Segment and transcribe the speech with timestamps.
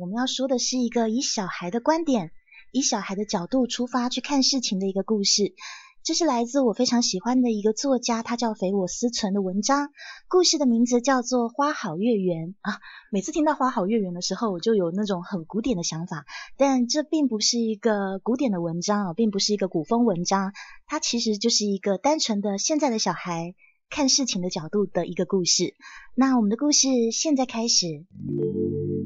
[0.00, 2.30] 我们要说的是一个以小孩的观点、
[2.72, 5.52] 以小孩的角度出发去看事情的一个故事。
[6.02, 9.90] 这是来自我非常喜欢的一个作家，他叫肥我思存的文章。
[10.26, 12.78] 故事的名字叫做《花好月圆》啊。
[13.12, 16.24] 每次听到《花好月圆》的时候，我就有那种很古典的想法。
[16.56, 20.54] 但这并不是一个古典的文章啊，并不是一个古风文章，
[20.86, 23.54] 它其实就是一个单纯的现在的小孩
[23.90, 25.74] 看事情的角度的一个故事。
[26.14, 28.06] 那我们的故事现在开始。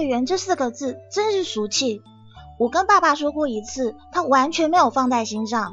[0.00, 2.02] 月圆这四个字真是俗气。
[2.58, 5.72] 我跟爸爸说过一次，他完全没有放在心上。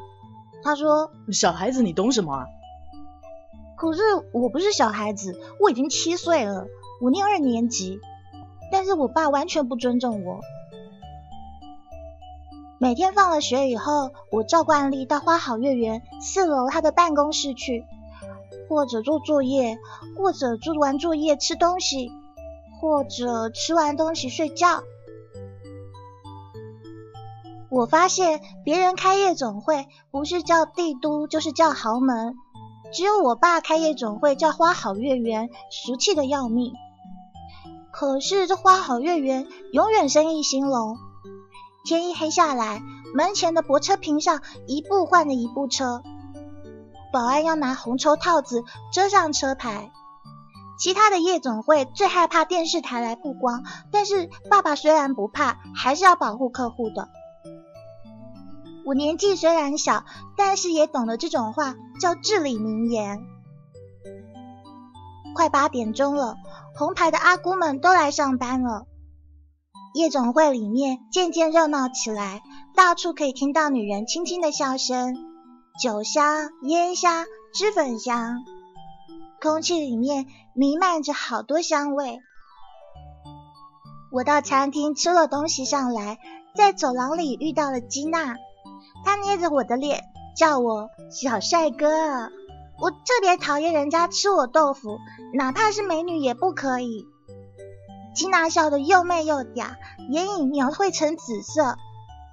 [0.63, 2.45] 他说：“小孩子你懂什么啊？”
[3.77, 4.01] 可是
[4.33, 6.65] 我不是小孩子，我已经七岁了，
[7.01, 7.99] 我念二年级。
[8.69, 10.41] 但是我爸完全不尊重我。
[12.79, 17.85] 每天放了学以后，我照惯例到花好月圆四楼他的办公室去，
[18.67, 19.77] 或者做作业，
[20.17, 22.11] 或者做完作业吃东西。
[22.79, 24.83] 或者吃完东西睡觉。
[27.69, 32.35] 我发现别人开夜总会不是叫帝都就是叫豪门，
[32.93, 36.71] 只有我爸开夜总会叫花好月圆，俗气的要命。
[37.91, 40.97] 可是这花好月圆永远生意兴隆，
[41.83, 42.81] 天一黑下来，
[43.13, 46.01] 门前的泊车坪上一部换了一部车，
[47.11, 49.91] 保安要拿红绸套子遮上车牌。
[50.77, 57.09] 其他的夜总会最害怕电视台来曝光，但是爸爸虽然不怕，还是要保护客户的。
[58.85, 60.05] 我年纪虽然小，
[60.37, 63.21] 但是也懂得这种话叫至理名言。
[65.35, 66.35] 快八点钟了，
[66.75, 68.85] 红牌的阿姑们都来上班了，
[69.93, 72.41] 夜总会里面渐渐热闹起来，
[72.75, 75.15] 到处可以听到女人轻轻的笑声，
[75.81, 78.43] 酒香、烟香、脂粉香。
[79.41, 82.21] 空气里面弥漫着好多香味。
[84.11, 86.17] 我到餐厅吃了东西上来，
[86.55, 88.35] 在走廊里遇到了吉娜，
[89.05, 90.05] 她捏着我的脸
[90.35, 92.31] 叫我小帅哥。
[92.79, 94.97] 我特别讨厌人家吃我豆腐，
[95.33, 97.05] 哪怕是美女也不可以。
[98.15, 99.75] 吉娜笑得又媚又嗲，
[100.09, 101.77] 眼影描绘成紫色，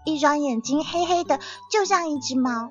[0.04, 1.38] 一双眼睛黑黑的，
[1.70, 2.70] 就像一只猫。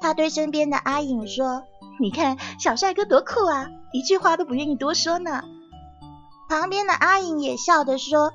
[0.00, 1.62] 她对身边的阿影说。
[2.00, 5.44] 你看小帅哥多酷啊，一句话都不愿意多说呢。
[6.48, 8.32] 旁边的阿颖也笑着说：“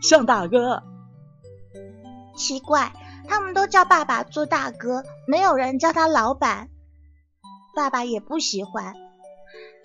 [0.00, 0.82] 像大哥。”
[2.34, 2.92] 奇怪，
[3.28, 6.68] 他们都叫爸爸做大哥，没有人叫他老板。
[7.74, 8.94] 爸爸也不喜欢。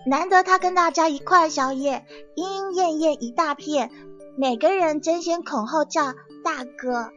[0.06, 3.90] 难得他跟大家一块宵夜，莺莺燕燕一大片，
[4.36, 6.14] 每个人争先恐后叫
[6.44, 7.10] 大哥。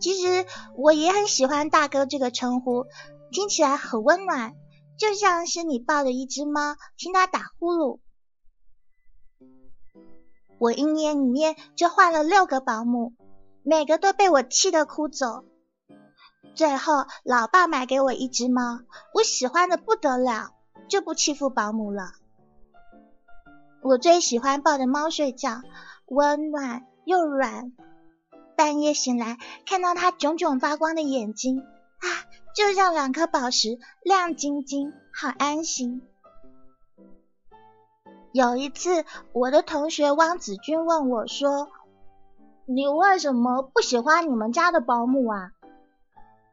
[0.00, 0.44] 其实
[0.76, 2.86] 我也很喜欢大哥这个称呼。
[3.34, 4.54] 听起来很温暖，
[4.96, 7.98] 就像是你抱着一只猫，听它打呼噜。
[10.58, 13.12] 我一年里面就换了六个保姆，
[13.64, 15.44] 每个都被我气得哭走。
[16.54, 20.52] 最后，老爸买给我一只猫，我喜欢的不得了，
[20.88, 22.12] 就不欺负保姆了。
[23.82, 25.60] 我最喜欢抱着猫睡觉，
[26.06, 27.72] 温暖又软。
[28.56, 32.06] 半夜醒来，看到它炯炯发光的眼睛，啊！
[32.54, 36.06] 就像两颗宝石，亮晶晶，好安心。
[38.32, 41.72] 有一次，我的同学汪子君问我说
[42.64, 45.50] ：“你为什么不喜欢你们家的保姆啊？”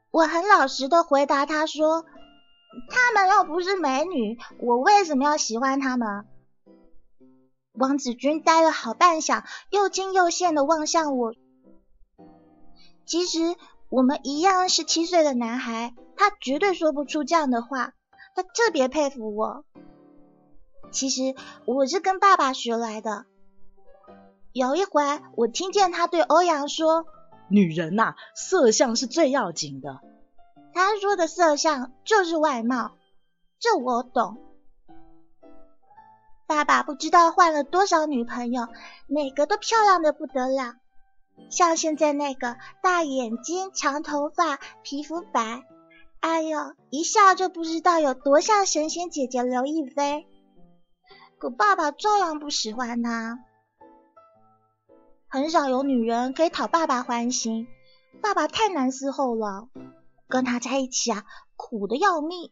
[0.09, 2.03] 我很老实的回答他说
[2.89, 6.25] ：“他们又不是美女，我为什么要喜欢他们？”
[7.73, 11.35] 汪子君呆了好半晌，又惊又羡的望向我。
[13.05, 13.55] 其实。
[13.91, 17.91] 我们一样十七岁的男孩，他绝对说不出这样的话。
[18.33, 19.65] 他特别佩服我。
[20.91, 21.35] 其实
[21.65, 23.25] 我是跟爸爸学来的。
[24.53, 25.03] 有一回，
[25.35, 27.05] 我听见他对欧阳说
[27.51, 29.99] ：“女人呐，色相是最要紧的。”
[30.73, 32.91] 他说的色相就是外貌，
[33.59, 34.37] 这我懂。
[36.47, 38.69] 爸爸不知道换了多少女朋友，
[39.07, 40.75] 每个都漂亮的不得了。
[41.49, 45.63] 像现在那个大眼睛、长头发、皮肤白，
[46.19, 50.27] 哎呦，一笑就不知道有多像神仙姐姐刘亦菲。
[51.37, 53.39] 可爸爸照样不喜欢他，
[55.27, 57.67] 很少有女人可以讨爸爸欢心，
[58.21, 59.67] 爸爸太难伺候了，
[60.29, 62.51] 跟他在一起啊，苦的要命。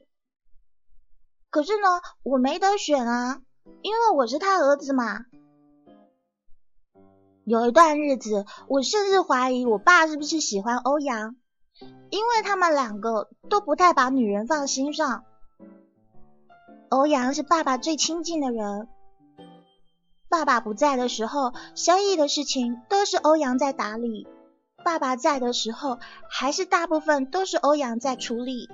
[1.51, 3.41] 可是呢，我没得选啊，
[3.83, 5.25] 因为我是他儿子嘛。
[7.49, 11.35] 有一段日子，我甚至怀疑我爸是不是喜欢欧阳，
[12.11, 15.23] 因为他们两个都不太把女人放心上。
[16.89, 18.87] 欧阳是爸爸最亲近的人，
[20.29, 24.27] 爸爸不在的时候，生意的事情都是欧阳在打理；
[24.85, 25.97] 爸爸在的时候，
[26.29, 28.69] 还是大部分都是欧阳在处理。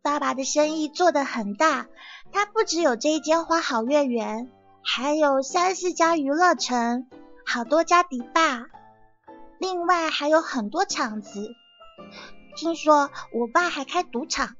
[0.00, 1.88] 爸爸的生意做得很大，
[2.32, 4.50] 他不只有这一间花好月圆，
[4.84, 7.08] 还有三四家娱乐城，
[7.46, 8.66] 好多家迪吧，
[9.58, 11.54] 另外还有很多厂子。
[12.56, 14.56] 听说我爸还开赌场。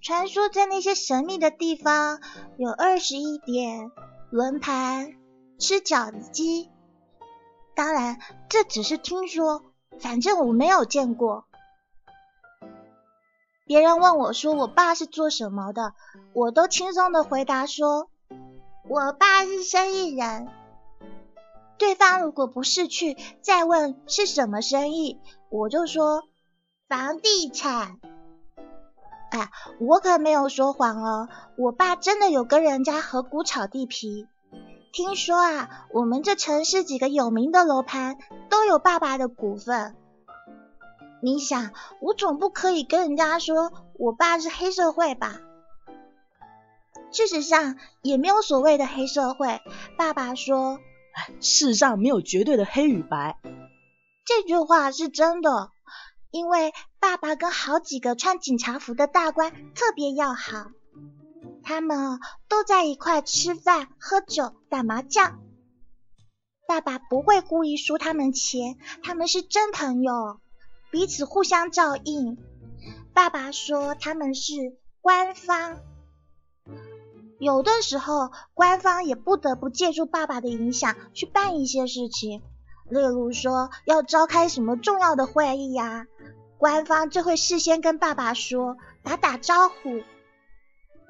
[0.00, 2.20] 传说在那些神秘的地方
[2.58, 3.90] 有二十一点
[4.30, 5.14] 轮盘、
[5.58, 6.70] 吃饺子机，
[7.74, 8.18] 当然
[8.50, 9.64] 这只是听说，
[9.98, 11.46] 反正我没有见过。
[13.66, 15.94] 别人问我说我爸是做什么的，
[16.34, 18.10] 我都轻松的回答说，
[18.88, 20.48] 我爸是生意人。
[21.78, 25.20] 对方如果不是去再问是什么生意，
[25.50, 26.22] 我就说
[26.88, 27.98] 房地产。
[29.30, 29.50] 哎，
[29.80, 34.28] 我可没有说谎哦，我爸真的有跟人家合股炒地皮。
[34.92, 38.16] 听说啊，我们这城市几个有名的楼盘
[38.48, 39.96] 都有爸爸的股份。
[41.20, 45.40] 你想，我总不可以跟人家说我爸是黑社会吧？
[47.14, 49.60] 事实上，也没有所谓的黑社会。
[49.96, 50.80] 爸爸说，
[51.40, 53.38] 世上没有绝对的黑与白。
[54.26, 55.70] 这句话是真的。
[56.32, 60.72] 因为爸爸跟好几个穿警察服的大官特别要好，
[61.62, 62.18] 他们
[62.48, 65.38] 都在一块吃饭、喝酒、打麻将。
[66.66, 70.40] 爸爸不会故意输他们钱，他们是真朋友，
[70.90, 72.36] 彼此互相照应。
[73.12, 74.54] 爸爸说他们是
[75.00, 75.78] 官方，
[77.44, 82.40] 有的时候官方也不得不借助爸爸的影响去办一些事情。
[82.88, 86.06] 例如说要召开什么重要的会议呀，
[86.56, 90.02] 官方就会事先跟爸爸说，打打招呼，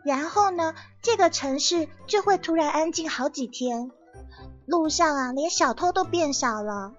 [0.05, 3.93] 然后呢，这个城市就会突然安静好几天，
[4.67, 6.95] 路上啊连小偷都变少了。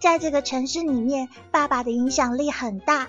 [0.00, 3.06] 在这个城市里面，爸爸的影响力很大。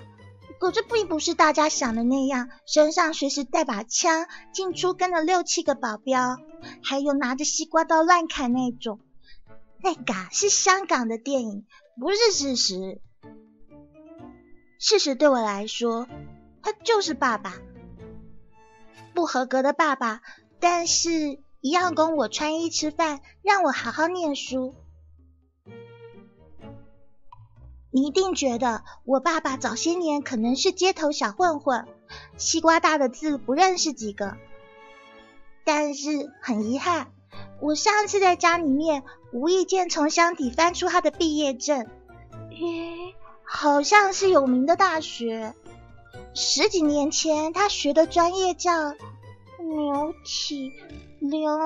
[0.58, 6.36] 可这并不是大家想的那样，身上随时带把枪，进出跟了六七个保镖，
[6.82, 9.00] 还有拿着西瓜刀乱砍那种。
[9.80, 11.66] 那个是香港的电影，
[12.00, 13.00] 不是事实。
[14.80, 16.08] 事实对我来说，
[16.62, 17.54] 他就是爸爸，
[19.14, 20.22] 不合格的爸爸，
[20.58, 24.74] 但是一样供我穿衣吃饭，让我好好念书。
[27.90, 31.86] 你一定觉得我爸爸早些年可能是街头小混混，
[32.36, 34.36] 西瓜大的字不认识几个。
[35.64, 37.12] 但是很遗憾，
[37.60, 41.86] 我上次在家里面无意间从箱底翻出他的毕业证，
[42.50, 45.54] 咦，好像是有名的大学。
[46.34, 50.72] 十几年前他学的专业叫流体
[51.20, 51.58] 流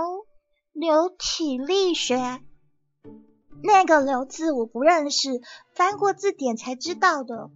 [0.73, 2.40] 流体力学。
[3.62, 5.40] 那个“刘”字我不认识，
[5.75, 7.50] 翻过字典才知道的。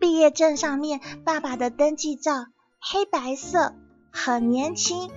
[0.00, 2.46] 毕业证上面爸爸的登记照，
[2.80, 3.74] 黑白色，
[4.10, 5.10] 很年轻，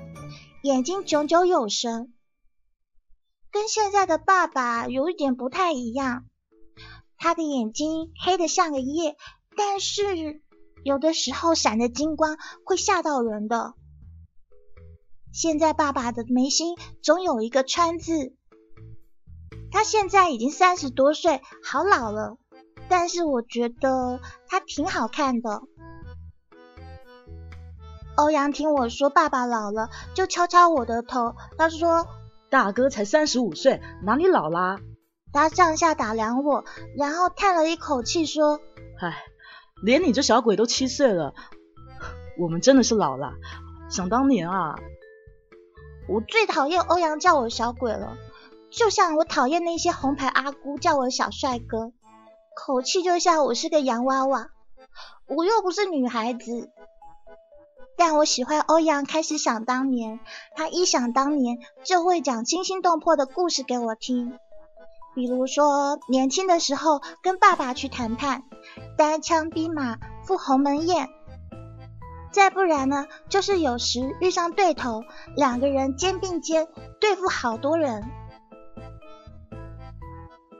[0.61, 2.13] 眼睛炯炯有神，
[3.51, 6.25] 跟现在的爸爸有一点不太一样。
[7.17, 9.15] 他的眼睛黑的像个夜，
[9.55, 10.41] 但是
[10.83, 13.73] 有的时候闪着金光，会吓到人的。
[15.35, 18.33] 现在爸爸的眉心总有一个川字，
[19.69, 22.37] 他现在已经三十多岁，好老了，
[22.87, 25.63] 但是我觉得他挺好看的。
[28.15, 32.07] 欧阳听我说爸爸老了，就敲敲我的头，他说
[32.49, 34.79] ：“大哥才三十五岁，哪里老啦？”
[35.33, 36.63] 他上下打量我，
[36.97, 38.61] 然后叹了一口气说
[39.03, 39.17] ：“唉，
[39.83, 41.33] 连你这小鬼都七岁了，
[42.39, 43.33] 我们真的是老了。
[43.89, 44.79] 想当年啊。”
[46.07, 48.17] 我最讨厌欧阳叫我小鬼了，
[48.69, 51.91] 就像我讨厌那些红牌阿姑叫我小帅哥，
[52.55, 54.49] 口气就像我是个洋娃娃。
[55.27, 56.69] 我又不是女孩子，
[57.97, 59.03] 但我喜欢欧阳。
[59.05, 60.19] 开始想当年，
[60.55, 64.37] 他一想当年就会讲惊心动魄的故事给我听。
[65.15, 68.43] 比如说年轻的时候跟爸爸去谈判，
[68.97, 71.07] 单枪匹马赴鸿门宴；
[72.35, 75.05] 再不然呢，就是有时遇上对头，
[75.37, 76.67] 两个人肩并肩
[76.99, 78.03] 对付好多人。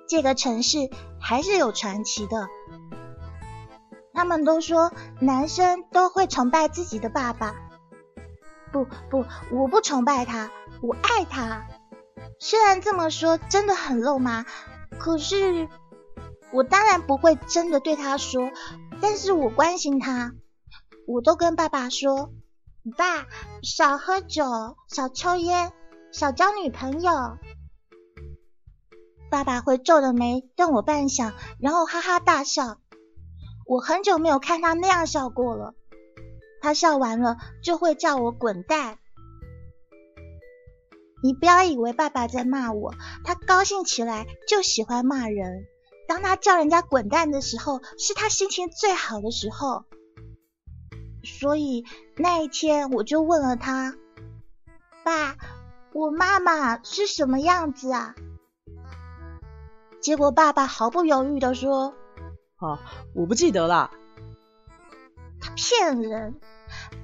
[0.07, 0.89] 这个城市
[1.19, 2.47] 还是有传奇的。
[4.13, 7.53] 他们都说男生都会崇拜自己的爸爸，
[8.71, 10.49] 不不，我不崇拜他，
[10.81, 11.67] 我爱他。
[12.39, 14.45] 虽然这么说真的很肉麻，
[14.97, 15.67] 可是
[16.53, 18.49] 我当然不会真的对他说，
[19.01, 20.31] 但是我关心他，
[21.07, 22.31] 我都跟爸爸说，
[22.97, 23.27] 爸，
[23.61, 24.43] 少喝酒，
[24.89, 25.71] 少抽烟，
[26.11, 27.37] 少交女朋友。
[29.29, 32.77] 爸爸会皱着眉瞪我半晌，然后哈哈大笑。
[33.67, 35.75] 我很久没有看他那样笑过了。
[36.61, 38.97] 他笑完了就会叫我滚蛋。
[41.23, 42.93] 你不要以为爸爸在骂我，
[43.23, 45.65] 他高兴起来就喜欢骂人。
[46.07, 49.85] 当他叫人家滚蛋的时候，是他心情最好的时候。
[51.25, 51.83] 所以
[52.15, 53.95] 那一天我就问了他
[55.03, 55.35] ：“爸，
[55.91, 58.15] 我妈妈是什么样子啊？”
[59.99, 61.95] 结果爸爸毫不犹豫的说。
[62.57, 62.79] 啊，
[63.13, 63.91] 我不记得了。
[65.41, 66.39] 他骗人！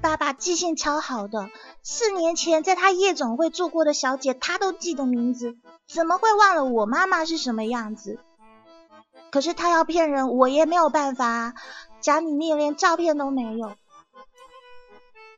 [0.02, 1.50] 爸爸记性超好的，
[1.84, 8.20] 四年前在他夜总会做过的小姐，他都记得名字，怎么会忘了我妈妈是什么样子？
[9.32, 11.54] 可是他要骗人，我也没有办法。
[12.00, 13.76] 家里面连照片都没有。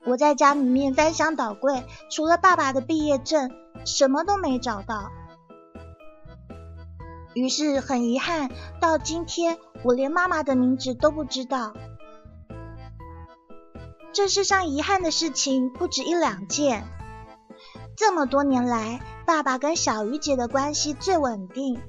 [0.05, 3.51] 我在家里面翻箱倒柜，除了爸爸的毕业证，
[3.85, 5.11] 什么都没找到。
[7.33, 11.73] 于是很遗憾，到今天我连妈妈的名字都不知道。
[14.11, 16.83] 这世上遗憾的事情不止一两件。
[17.95, 21.81] 这么多年来，爸爸跟小鱼姐的关系最稳定。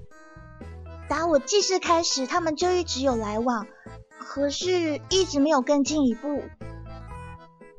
[1.09, 3.67] 打我记事开始，他们就一直有来往，
[4.19, 6.43] 可是一直没有更进一步。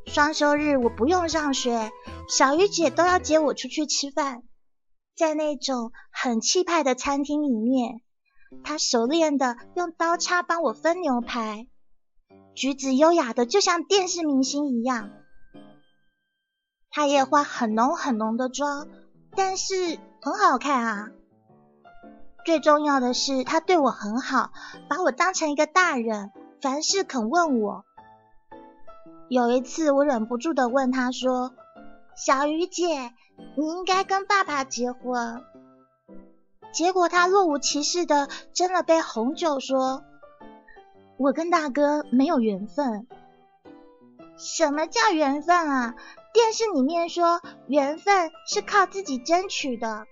[0.08, 1.92] 双休日我不用上学，
[2.30, 4.44] 小鱼姐都要接我出去吃饭。
[5.16, 8.02] 在那种很气派的餐厅里面，
[8.64, 11.68] 她熟练的用刀叉帮我分牛排，
[12.54, 15.10] 举止优雅的就像电视明星一样。
[16.90, 18.88] 她也化很浓很浓的妆，
[19.36, 21.10] 但是很好看啊。
[22.46, 24.52] 最重要的是，她对我很好，
[24.88, 26.32] 把我当成一个大人，
[26.62, 27.86] 凡事肯问我。
[29.30, 31.54] 有一次，我忍不住的问他说
[32.16, 33.12] ：“小鱼姐。”
[33.58, 35.44] 你应该跟爸爸结婚，
[36.72, 40.06] 结果他若无其事的斟了杯红酒，说
[41.20, 43.08] ：“我跟大哥没有缘分。”
[44.40, 45.96] 什么叫缘分啊？
[46.34, 50.06] 电视里面说缘分是靠自己争取的。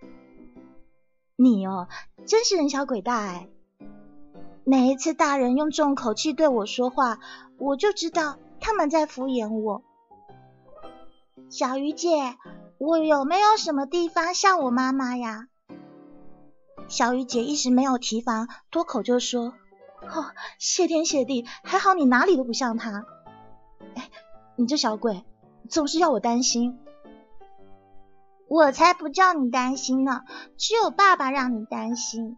[1.37, 1.87] 你哦，
[2.25, 3.47] 真是人小鬼大哎！
[4.65, 7.19] 每一次大人用这种口气对我说话，
[7.57, 9.83] 我就知道他们在敷衍我。
[11.49, 12.35] 小鱼姐。
[12.79, 15.47] 我有没有什么地方像我妈妈呀？
[16.89, 19.53] 小雨姐一时没有提防，脱口就说
[20.03, 20.25] ：“哦，
[20.59, 23.05] 谢天谢地，还好你哪里都不像她。”
[23.95, 24.09] 哎，
[24.57, 25.23] 你这小鬼，
[25.69, 26.77] 总是要我担心。
[28.49, 30.23] 我才不叫你担心呢，
[30.57, 32.37] 只有爸爸让你担心。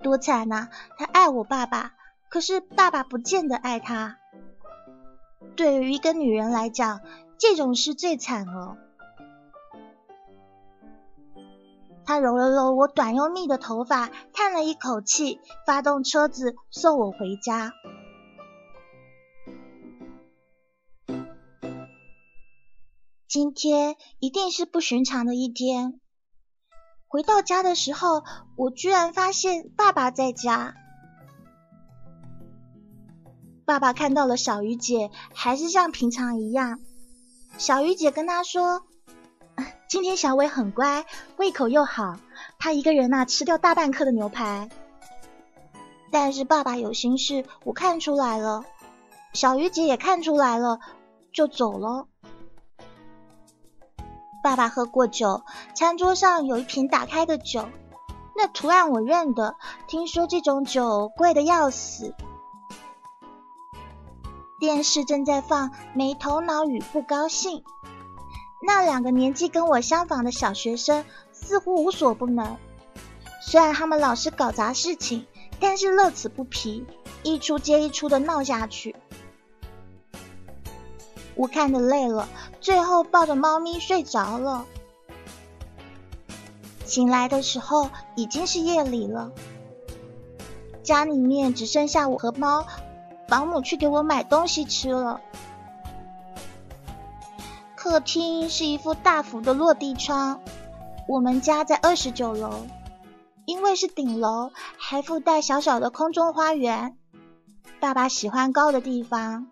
[0.00, 0.68] 多惨呐！
[0.96, 1.94] 他爱我爸爸，
[2.32, 4.16] 可是爸爸不见得爱他。
[5.54, 7.02] 对于一个女人来讲，
[7.36, 8.78] 这种事最惨了。
[12.06, 17.74] 他揉了揉我短又密的头发，叹了一口气，发动车子送我回家。
[23.28, 26.00] 今天一定是不寻常的一天。
[27.08, 28.24] 回到家的时候，
[28.56, 30.76] 我居然发现爸爸在家。
[33.64, 36.80] 爸爸看到了小鱼姐，还是像平常一样。
[37.58, 38.82] 小鱼姐跟他说
[39.88, 42.16] ：“今天小伟很乖，胃口又好，
[42.58, 44.68] 他一个人呐吃掉大半颗的牛排。
[46.10, 48.64] 但是爸爸有心事，我看出来了，
[49.32, 50.80] 小鱼姐也看出来了，
[51.32, 52.08] 就走了。
[54.42, 55.42] 爸爸喝过酒，
[55.74, 57.68] 餐桌上有一瓶打开的酒，
[58.36, 59.54] 那图案我认得，
[59.86, 62.12] 听说这种酒贵的要死。”
[64.62, 67.58] 电视正在放《没头脑与不高兴》，
[68.64, 72.56] 那两个年纪跟我相仿的小学生似乎无所不能。
[73.40, 75.26] 虽然他们老是搞砸事情，
[75.58, 76.86] 但是乐此不疲，
[77.24, 78.94] 一出接一出的闹下去。
[81.34, 82.28] 我看得累了，
[82.60, 84.64] 最后抱着猫咪睡着了。
[86.84, 89.32] 醒来的时候已经是夜里了，
[90.84, 92.64] 家里面只剩下我和猫，
[93.32, 95.22] 保姆去给我买东西吃了。
[97.74, 100.42] 客厅是一副大幅的落地窗，
[101.08, 102.66] 我们家在二十九楼，
[103.46, 106.98] 因为是顶楼，还附带小小的空中花园。
[107.80, 109.46] 爸爸喜欢高的地方。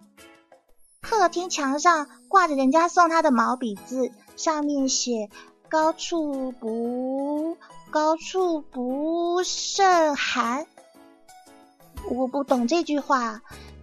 [1.01, 5.31] 客厅墙上挂着人家送他的毛笔字，上面写
[5.71, 7.57] “高处不
[7.91, 10.67] 高处不胜寒”。
[12.11, 13.41] 我不懂这句话。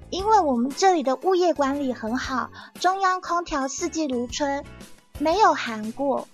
[0.09, 2.49] 因为我们这里的物业管理很好，
[2.79, 4.63] 中央空调四季如春，
[5.19, 6.27] 没有寒过。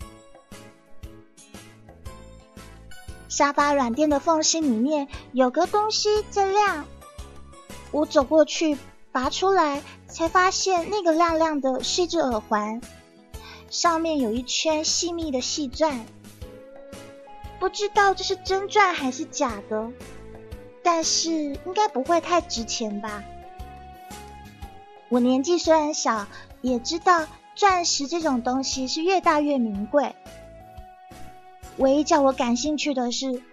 [3.30, 6.86] 沙发软垫的缝隙里面有个东西在亮，
[7.92, 8.78] 我走过去
[9.12, 12.80] 拔出来，才发现那个亮亮的是一只耳环，
[13.72, 16.06] 上面有一圈细密的细钻，
[17.60, 19.92] 不知道这是真钻还是假的，
[20.84, 23.24] 但是应该不会太值钱吧。
[25.14, 26.26] 我年纪虽然小，
[26.64, 30.16] 也知道钻石这种东西是越大越名贵。
[31.78, 33.44] 唯一叫我感兴趣的是，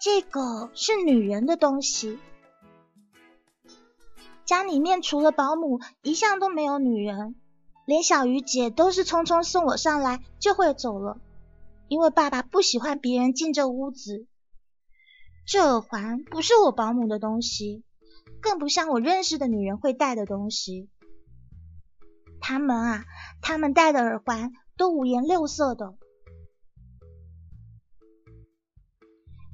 [0.00, 2.18] 这个是女人的东西。
[4.44, 7.36] 家里面除了保姆，一向都没有女人，
[7.86, 11.20] 连小鱼姐都是匆匆送我上来就会走了，
[11.86, 14.26] 因为爸爸不喜欢别人进这屋子。
[15.46, 17.84] 这耳环不是我保姆的东西。
[18.42, 20.90] 更不像我认识的女人会戴的东西。
[22.40, 23.04] 她们啊，
[23.40, 25.94] 她们戴的耳环都五颜六色的。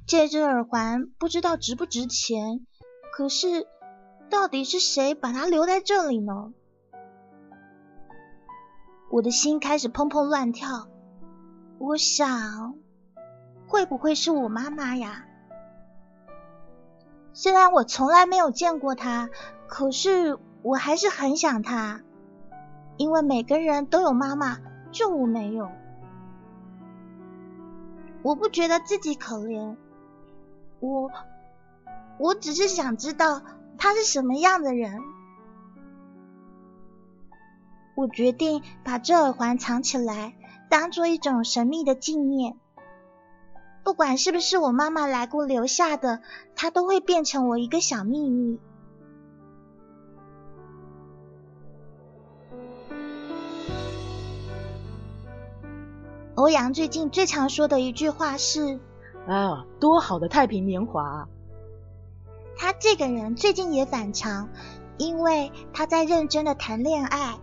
[0.07, 2.65] 这只耳环不知道值不值钱，
[3.13, 3.67] 可是
[4.31, 6.51] 到底是谁把它留在这里呢？
[9.11, 10.89] 我的心开始砰砰乱跳。
[11.77, 12.75] 我想，
[13.67, 15.27] 会不会是我妈妈呀？
[17.41, 19.29] 虽然我从来没有见过他，
[19.65, 22.01] 可是我还是很想他，
[22.97, 24.57] 因为每个人都有妈妈，
[24.91, 25.71] 就我没有。
[28.23, 29.77] 我不觉得自己可怜，
[30.81, 31.09] 我
[32.17, 33.41] 我只是想知道
[33.77, 34.99] 他是什么样的人。
[37.95, 40.35] 我决定把这耳环藏起来，
[40.67, 42.57] 当做一种神秘的纪念。
[43.89, 46.21] 不管是不是我妈妈来过留下的，
[46.55, 48.59] 它都会变成我一个小秘密。
[56.35, 58.79] 欧阳最近最常说的一句话是
[59.27, 61.27] ：“啊，多好的太平年华！”
[62.59, 64.49] 他这个人最近也反常，
[64.99, 67.39] 因为他在认真的谈恋爱。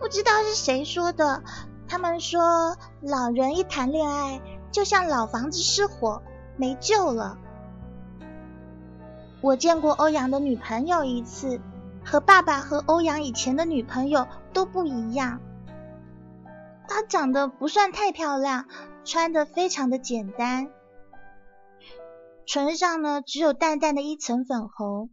[0.00, 1.44] 不知道是谁说的，
[1.86, 4.40] 他们说老人一谈恋爱。
[4.74, 6.20] 就像老房子失火，
[6.56, 7.38] 没救了。
[9.40, 11.60] 我见过欧阳的女朋友一次，
[12.04, 15.40] 和爸爸和欧阳以前的女朋友都不一样。
[16.88, 18.66] 她长得不算太漂亮，
[19.04, 20.68] 穿的非常的简单，
[22.44, 25.08] 唇上呢只有淡淡的一层粉红。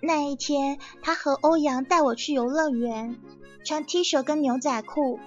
[0.00, 3.20] 那一天，她和欧阳带我去游乐园，
[3.62, 5.20] 穿 T 恤跟牛仔裤。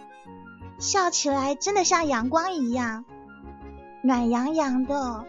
[0.79, 3.05] 笑起来真的像阳光一样，
[4.01, 5.25] 暖洋洋的。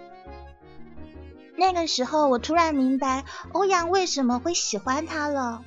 [1.56, 5.62] 那个时候，我突然明白欧阳为什么会喜欢他了，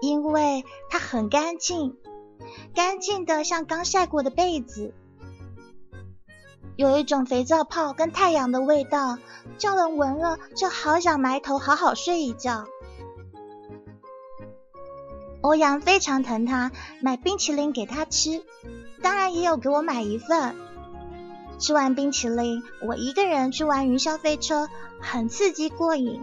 [0.00, 1.96] 因为他很干净，
[2.74, 4.94] 干净的像刚晒过的被子，
[6.76, 9.18] 有一种肥皂泡跟太阳的味道，
[9.58, 12.64] 叫人闻了就好想埋头好好睡一觉。
[15.46, 18.42] 欧阳非常疼他，买冰淇淋给他吃，
[19.00, 20.56] 当然也有给我买一份。
[21.60, 24.68] 吃完冰淇淋，我一个人去玩云霄飞车，
[25.00, 26.20] 很刺激过瘾。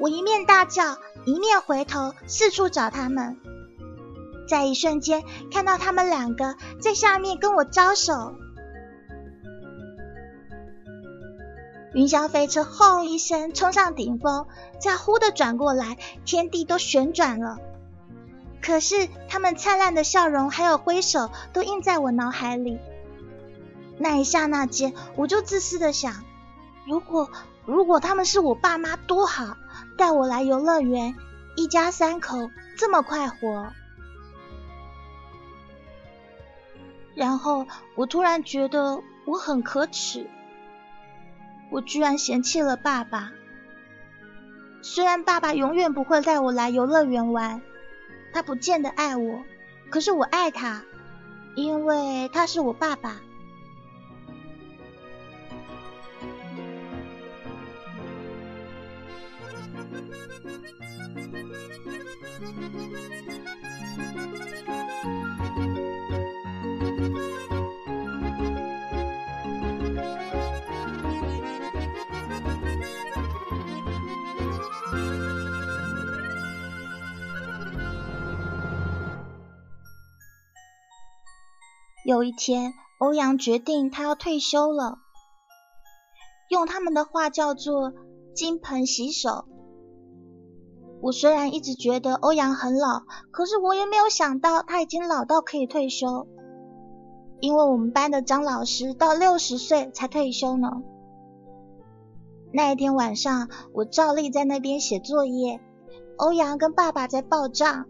[0.00, 3.36] 我一面大叫，一面回头四处找他们，
[4.48, 8.34] 在一瞬间看到他们两个在下面跟我招手。
[11.94, 14.48] 云霄飞车轰一声冲上顶峰，
[14.80, 17.58] 再忽的转过来，天地都旋转了。
[18.62, 22.78] 可是他们灿烂的笑容还有挥手都印在我脑海里。
[23.98, 26.24] 那一刹那间，我就自私的想：
[26.86, 27.30] 如果
[27.66, 29.56] 如果他们是我爸妈多好，
[29.96, 31.14] 带我来游乐园，
[31.56, 33.72] 一家三口这么快活。
[37.14, 40.26] 然后我突然觉得我很可耻，
[41.70, 43.32] 我居然嫌弃了爸爸。
[44.80, 47.60] 虽然爸爸永远不会带我来游乐园玩。
[48.32, 49.44] 他不见得爱我，
[49.90, 50.82] 可是我爱他，
[51.54, 53.20] 因为他是我爸爸。
[82.02, 84.98] 有一天，欧阳决定他要退休了，
[86.48, 87.92] 用他们的话叫做
[88.34, 89.44] “金盆洗手”。
[91.02, 96.26] 我虽然一直觉得欧阳很老，可是我也没有想到他已经老到可以退休，
[97.40, 100.82] 因为我们班的张老师到六十岁才退休呢。
[102.50, 105.60] 那一天晚上，我照例在那边写作业，
[106.16, 107.84] 欧阳跟爸爸在报账，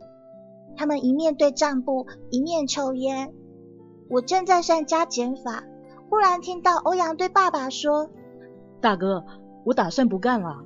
[0.77, 3.33] 他们一面对账簿，一面抽烟。
[4.11, 5.65] 我正在算加减法，
[6.09, 8.11] 忽然听到欧阳对爸爸说
[8.83, 9.25] ：“大哥，
[9.65, 10.65] 我打算不干了。”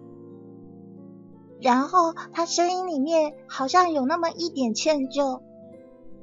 [1.60, 5.42] 然后他声音里面好像有那么一点歉疚：“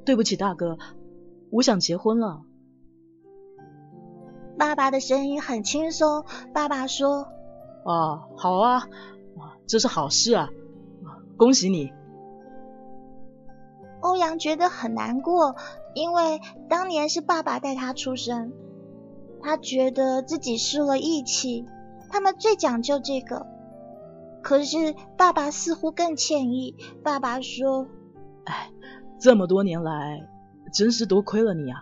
[0.04, 0.76] 对不起，大哥，
[1.50, 2.42] 我想结婚了。”
[4.58, 6.24] 爸爸的声音很轻松。
[6.52, 7.28] 爸爸说
[7.86, 8.88] ：“啊，好啊，
[9.66, 10.50] 这是好事啊，
[11.36, 11.92] 恭喜你。”
[14.02, 15.54] 欧阳觉得很难过。
[15.94, 18.52] 因为当年是爸爸带他出生，
[19.40, 21.66] 他觉得自己失了义气。
[22.10, 23.46] 他们最讲究这个，
[24.42, 26.76] 可是爸爸似乎更歉意。
[27.02, 27.86] 爸爸说
[28.44, 28.70] ：“哎，
[29.18, 30.28] 这么多年来，
[30.72, 31.78] 真是多亏了你啊。”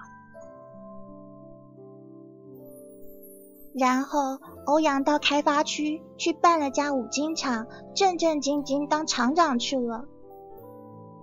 [3.73, 10.05] 然后欧阳到开发区去办了家五金厂，正正经经当厂长去了。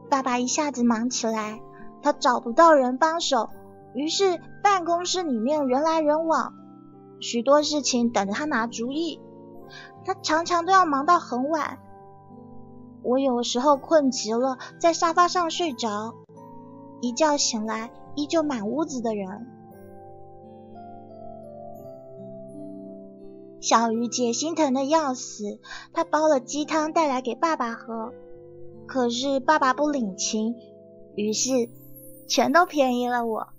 [0.09, 1.61] 爸爸一下子忙起来。
[2.07, 3.49] 他找不到人帮手，
[3.93, 6.53] 于是办公室里面人来人往，
[7.19, 9.19] 许多事情等着他拿主意。
[10.05, 11.79] 他常常都要忙到很晚，
[13.03, 16.15] 我有时候困极了，在沙发上睡着，
[17.01, 19.45] 一觉醒来，依旧满屋子的人。
[23.59, 25.59] 小鱼姐心疼的要死，
[25.91, 28.13] 她煲了鸡汤带来给爸爸喝，
[28.85, 30.55] 可是爸爸不领情，
[31.13, 31.67] 于是。
[32.27, 33.53] 全都便宜了我。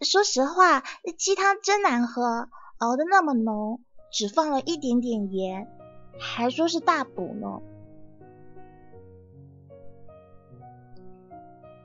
[0.00, 0.84] 说实话，
[1.16, 3.80] 鸡汤真难喝，熬的那么浓，
[4.12, 5.68] 只放了一点点盐，
[6.20, 7.60] 还说是大补呢。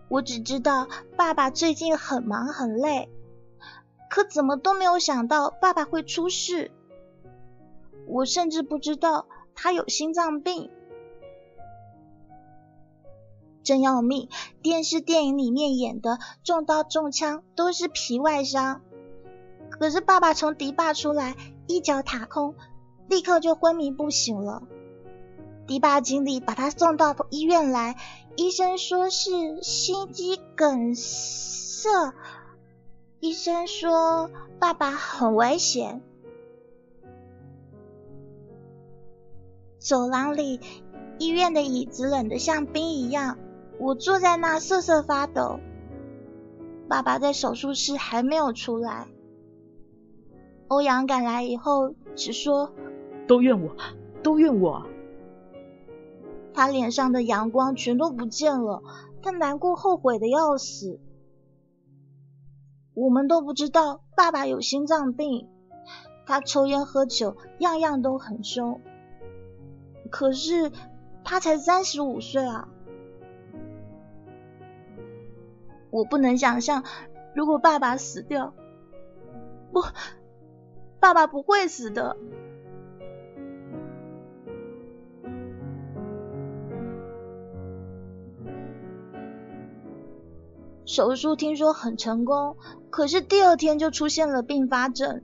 [0.09, 3.09] 我只知道爸爸最近很忙很累，
[4.11, 6.71] 可怎么都没有想到爸爸会出事。
[8.05, 10.69] 我甚至不知道他有心脏病。
[13.63, 14.29] 真要命！
[14.61, 18.81] 电视电影里面演的中刀中枪都是皮外伤，
[19.69, 21.35] 可是爸爸从堤坝出来，
[21.67, 22.55] 一脚踏空，
[23.07, 24.63] 立刻就昏迷不醒了。
[25.65, 27.95] 堤坝经理把他送到医院来，
[28.35, 32.13] 医生说是心肌梗塞。
[33.21, 36.01] 医生说爸爸很危险。
[39.79, 40.59] 走廊里，
[41.19, 43.37] 医院的椅子冷得像冰一样。
[43.79, 45.59] 我坐在那瑟瑟发抖。
[46.87, 49.07] 爸爸在手术室还没有出来。
[50.67, 52.71] 欧阳赶来以后，只说
[53.27, 53.75] ：“都怨我，
[54.21, 54.85] 都怨我。”
[56.53, 58.83] 他脸上的阳光全都不见了，
[59.21, 60.99] 他难过后悔的要死。
[62.93, 65.47] 我们都不知道爸爸有心脏病，
[66.27, 68.81] 他抽烟喝酒，样样都很凶。
[70.11, 70.71] 可是
[71.23, 72.67] 他才三十五岁啊。
[75.93, 76.83] 我不能想象，
[77.35, 78.55] 如果爸爸死掉，
[79.71, 79.83] 不，
[80.99, 82.17] 爸爸不会死的。
[90.83, 92.57] 手术听说很成功，
[92.89, 95.21] 可是第二天就出现了并发症，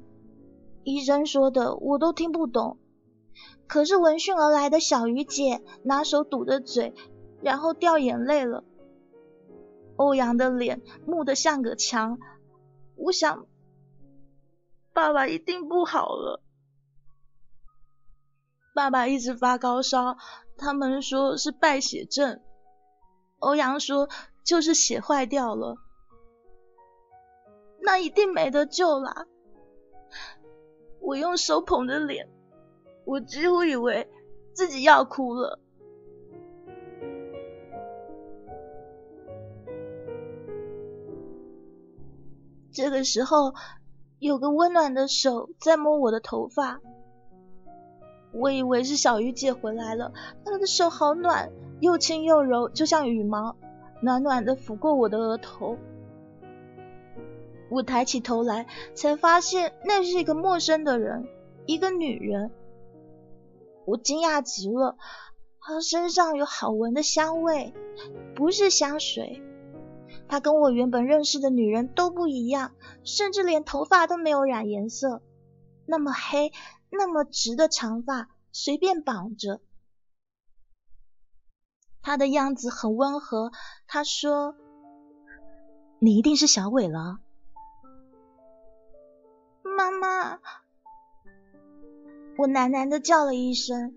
[0.83, 2.77] 医生说的我都听不懂。
[3.65, 6.93] 可是闻讯而来的小鱼姐拿手堵着嘴，
[7.41, 8.63] 然后掉眼泪了。
[9.99, 12.19] 欧阳的脸木得像个墙，
[12.95, 13.45] 我想
[14.93, 16.41] 爸爸一定不好了。
[18.73, 20.15] 爸爸一直发高烧，
[20.57, 22.41] 他们说是败血症。
[23.39, 24.07] 欧阳说
[24.45, 25.75] 就是血坏掉了，
[27.81, 29.27] 那一定没得救啦。
[31.01, 32.29] 我用手捧着脸，
[33.03, 34.09] 我几乎以为
[34.53, 35.59] 自己要哭了。
[42.71, 43.53] 这个时候，
[44.19, 46.79] 有个温暖的手在摸我的头发。
[48.31, 50.13] 我以为是小鱼姐回来了，
[50.45, 53.55] 她的手好暖，又轻又柔，就像羽毛，
[54.01, 55.77] 暖暖的抚过我的额头。
[57.71, 61.27] 我抬起头来，才发现那是一个陌生的人，
[61.65, 62.51] 一个女人。
[63.85, 64.95] 我惊讶极了，
[65.59, 67.73] 她身上有好闻的香味，
[68.35, 69.41] 不是香水。
[70.29, 72.71] 她跟我原本认识的女人都不一样，
[73.03, 75.21] 甚至连头发都没有染颜色，
[75.85, 76.53] 那么黑。
[76.91, 79.61] 那么直的长发随便绑着，
[82.01, 83.51] 他的样子很温和。
[83.85, 84.55] 他说
[86.01, 87.19] ：“你一定是小伟了。”
[89.61, 90.39] 妈妈，
[92.39, 93.95] 我喃喃的叫了一声：“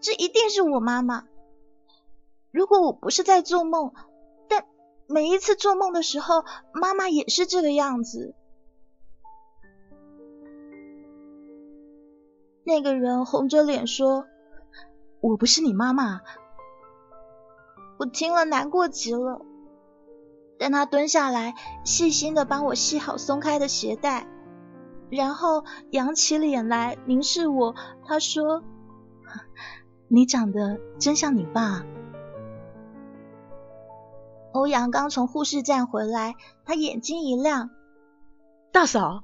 [0.00, 1.26] 这一定是我妈妈。”
[2.50, 3.92] 如果我不是在做梦，
[5.10, 6.44] 每一次做梦的时候，
[6.74, 8.34] 妈妈也是这个样子。
[12.62, 14.26] 那个人红着脸说
[15.20, 16.20] ：“我不是你妈妈。”
[17.98, 19.40] 我听了难过极了。
[20.58, 24.26] 但他蹲下来，细心的帮我系好松开的鞋带，
[25.08, 27.74] 然后扬起脸来凝视我。
[28.04, 28.62] 他说
[30.08, 31.86] ：“你长得真像你爸。”
[34.58, 37.70] 欧阳刚从护士站回来，他眼睛一亮
[38.72, 39.22] ：“大嫂！”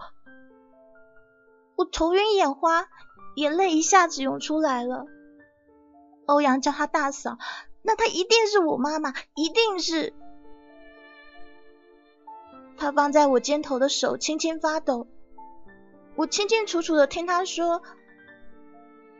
[1.74, 2.86] 我头晕眼花。
[3.34, 5.06] 眼泪一下子涌出来了。
[6.26, 7.36] 欧阳叫她大嫂，
[7.82, 10.14] 那她一定是我妈妈，一定是。
[12.76, 15.08] 他放在我肩头的手轻轻发抖，
[16.14, 17.82] 我清清楚楚的听他说：“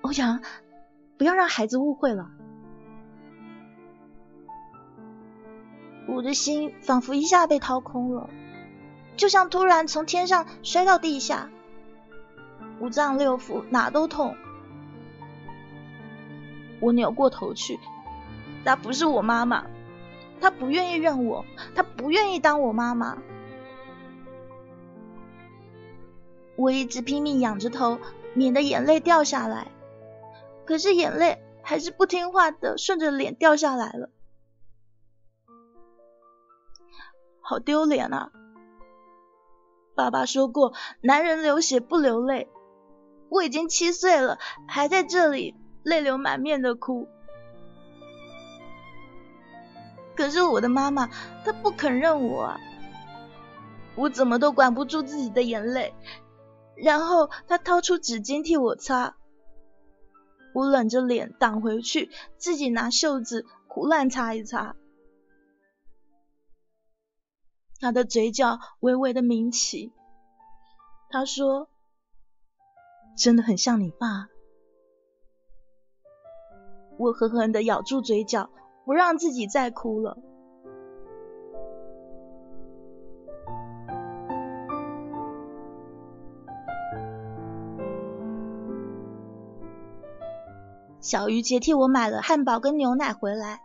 [0.03, 0.41] 欧阳，
[1.19, 2.31] 不要让孩子误会了。”
[6.07, 8.29] 我的心仿佛一下被掏空了，
[9.17, 11.51] 就像突然从天上摔到地下。
[12.81, 14.37] 五脏六腑哪都痛，
[16.81, 17.79] 我扭过头去，
[18.65, 19.65] 她不是我妈妈，
[20.41, 23.19] 她不愿意认我，她不愿意当我妈妈。
[26.57, 27.99] 我一直拼命仰着头，
[28.35, 29.69] 免得眼泪掉下来，
[30.65, 34.11] 可是眼泪还是不听话的顺着脸掉下来了，
[37.47, 38.31] 好丢脸啊！
[39.95, 42.49] 爸爸说过，男人流血不流泪。
[43.29, 47.07] 我已经七岁了，还在这里泪流满面的哭。
[50.17, 51.11] 可是我的妈妈，
[51.45, 52.61] 她不肯认我啊！
[53.95, 55.93] 我怎么都管不住自己的眼泪，
[56.77, 59.17] 然后她掏出纸巾替我擦。
[60.55, 64.77] 我冷着脸挡回去，自己拿袖子胡乱擦一擦。
[67.81, 69.93] 他的嘴角微微的抿起，
[71.11, 71.69] 他说。
[73.17, 74.27] 真的很像你爸。
[76.99, 78.51] 我狠狠的咬住嘴角，
[78.85, 80.19] 不让自己再哭了。
[91.01, 93.61] 小鱼姐替我买了汉堡跟牛奶回来，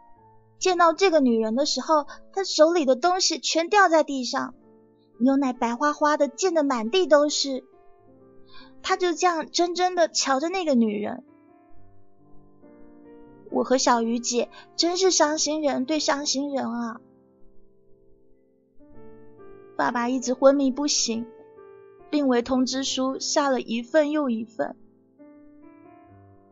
[0.60, 4.54] 见到这个女人的时候，她手里的东西全掉在地上，
[5.17, 7.63] 牛奶白花花的，溅得满地都是。
[8.82, 11.24] 他就这样怔怔的瞧着那个女人。
[13.52, 17.02] 我和小鱼姐真是伤心人对伤心人啊！
[19.76, 21.26] 爸爸一直昏迷不醒，
[22.10, 24.76] 病危通知书下了一份又一份。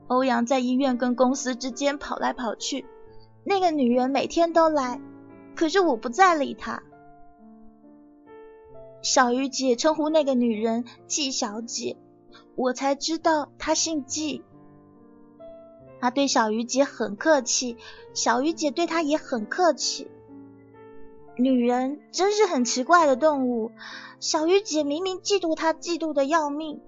[0.07, 2.85] 欧阳在医院跟公司之间跑来跑去，
[3.49, 4.99] 那个女人每天都来，
[5.55, 6.83] 可是我不再理她。
[9.01, 11.95] 小鱼姐称呼那个女人季小姐。
[12.55, 14.43] 我才知道她姓季，
[16.01, 17.77] 她对小鱼姐很客气，
[18.13, 20.11] 小鱼姐对她也很客气。
[21.37, 23.71] 女人真是很奇怪的动物，
[24.19, 26.81] 小鱼姐明明嫉妒她嫉妒的要命，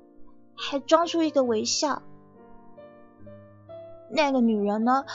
[0.56, 2.02] 还装出一个微笑。
[4.12, 5.06] 那个女人呢？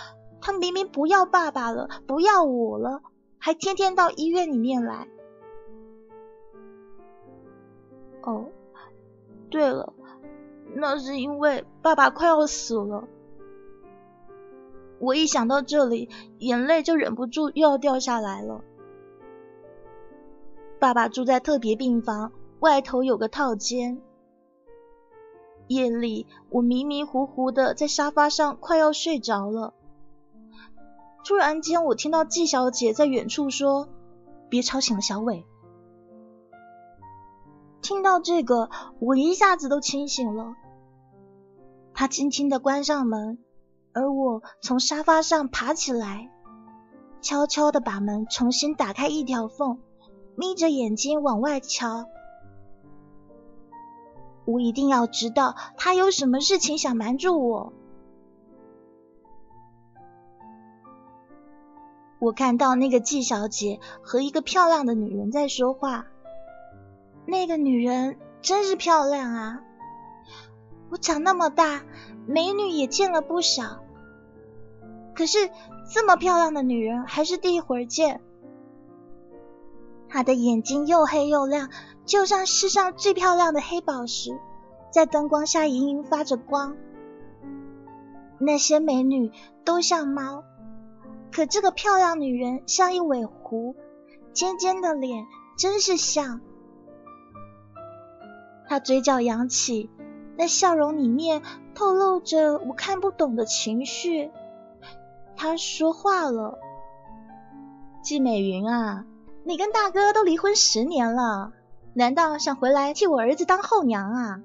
[0.45, 3.01] 他明明不要爸爸了，不要我了，
[3.39, 5.09] 还天天到医院里面来。
[8.21, 8.45] 哦，
[9.49, 9.95] 对了。
[10.75, 13.09] 那是因为爸爸快要死了，
[14.99, 18.63] 我一想到这里，眼泪就忍不住又要掉下来了。
[20.79, 24.03] 爸爸住在特别病房，外头有个套间。
[25.69, 29.73] 夜里，我迷迷糊糊的在沙发上快要睡着了，
[31.25, 33.89] 突然间，我听到季小姐在远处说
[34.51, 35.47] ：“别吵醒了小伟。”
[37.81, 40.55] 听到这个，我一下子都清醒了。
[41.95, 43.39] 他轻轻的关上门，
[43.93, 46.31] 而我从沙发上爬起来，
[47.23, 49.79] 悄悄的把门重新打开一条缝，
[50.37, 52.07] 眯着眼睛往外瞧。
[54.45, 57.73] 我一定要知道他有什么事情想瞒住我。
[62.25, 66.07] 我看到那个季小姐和一个漂亮的女人在说话。
[67.27, 69.61] 那个女人真是漂亮啊！
[70.89, 71.83] 我长那么大，
[72.27, 73.83] 美女也见了不少，
[75.15, 75.51] 可是
[75.91, 78.23] 这么漂亮的女人还是第一回见。
[80.09, 81.69] 她的眼睛又黑又亮，
[82.07, 84.39] 就像世上最漂亮的黑宝石，
[84.91, 86.77] 在灯光下隐隐发着光。
[88.39, 89.31] 那些美女
[89.65, 90.43] 都像猫，
[91.35, 93.75] 可这个漂亮女人像一尾狐，
[94.33, 95.27] 尖尖的脸
[95.59, 96.41] 真是像。
[98.69, 99.91] 她嘴角扬起，
[100.37, 101.43] 那笑容里面
[101.75, 104.31] 透露着我看不懂的情绪。
[105.35, 106.61] 她说话了
[108.01, 109.05] ：“季美云啊，
[109.43, 111.53] 你跟大哥都离婚十年了，
[111.95, 114.41] 难道想回来替我儿子当后娘啊？”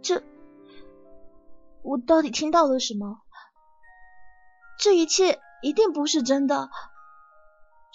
[0.00, 0.22] 这，
[1.88, 3.22] 我到底听到了什么？
[4.78, 6.68] 这一切一定不是真的，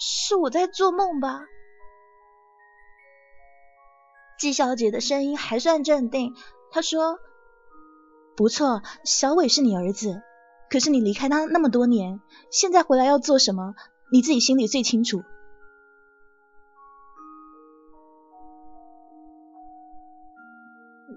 [0.00, 1.44] 是我在做梦吧？
[4.36, 6.34] 季小姐的声音还算镇定，
[6.72, 7.20] 她说
[8.36, 10.24] ：“不错，小伟是你儿子，
[10.68, 13.76] 可是你离开他那么多年，现在回来要做什么？
[14.10, 15.22] 你自己心里最清楚。”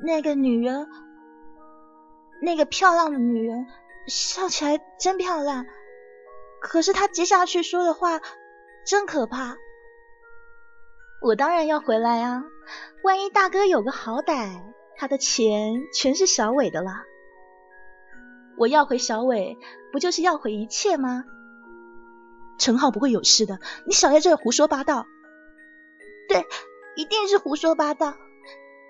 [0.05, 0.87] 那个女人，
[2.41, 3.67] 那个漂亮的女人，
[4.07, 5.65] 笑起来真漂亮，
[6.61, 8.21] 可是她接下去说的话
[8.85, 9.57] 真可怕。
[11.21, 12.43] 我当然要回来啊！
[13.03, 14.61] 万一大哥有个好歹，
[14.95, 16.91] 他的钱全是小伟的了。
[18.55, 19.57] 我要回小伟，
[19.91, 21.23] 不就是要回一切吗？
[22.59, 25.07] 陈浩不会有事的，你少在这胡说八道。
[26.29, 26.45] 对，
[26.95, 28.15] 一定是胡说八道。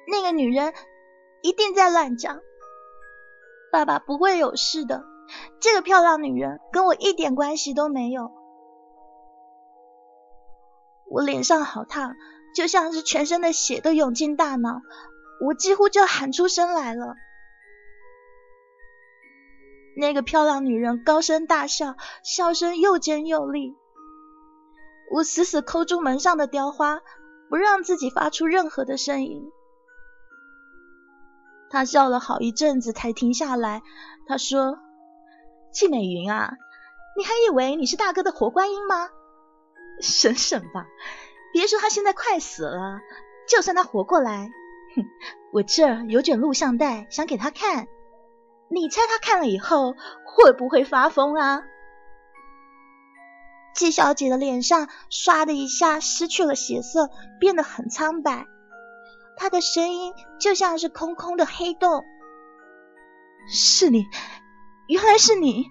[0.09, 0.73] 那个女人
[1.41, 2.41] 一定在乱讲。
[3.71, 5.03] 爸爸不会有事的，
[5.59, 8.31] 这个漂亮女人跟我一点关系都没有。
[11.09, 12.15] 我脸上好烫，
[12.55, 14.81] 就像是全身的血都涌进大脑，
[15.45, 17.15] 我几乎就喊出声来了。
[19.95, 23.75] 那个漂亮女人高声大笑，笑声又尖又利。
[25.11, 27.01] 我死死抠住门上的雕花，
[27.49, 29.51] 不让自己发出任何的声音。
[31.69, 33.81] 他笑了好一阵子才停下来。
[34.27, 34.79] 他说
[35.71, 36.53] ：“季美云啊，
[37.17, 39.09] 你还以为你是大哥的活观音吗？”
[40.01, 40.85] 省省吧，
[41.53, 42.99] 别说他现在快死了，
[43.49, 44.51] 就算他活过来，
[44.95, 45.05] 哼，
[45.51, 47.87] 我这儿有卷录像带，想给他看，
[48.69, 51.63] 你猜他看了以后会不会发疯啊？
[53.73, 58.45] 季小姐的脸上唰的一下失去了血色，变得很苍白，
[59.37, 62.03] 他的声音就像是空空的黑洞。
[63.49, 64.05] 是你，
[64.87, 65.69] 原来是你。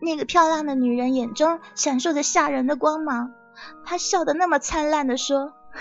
[0.00, 3.30] 那个漂亮的女人眼中闪烁着吓人的光芒，
[3.84, 5.80] 她笑得那么灿烂的说：“哼，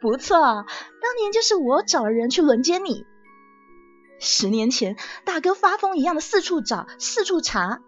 [0.00, 3.04] 不错，当年就是我找人去轮奸你。
[4.18, 7.80] 十年前，大哥发疯一样的四处找，四处查，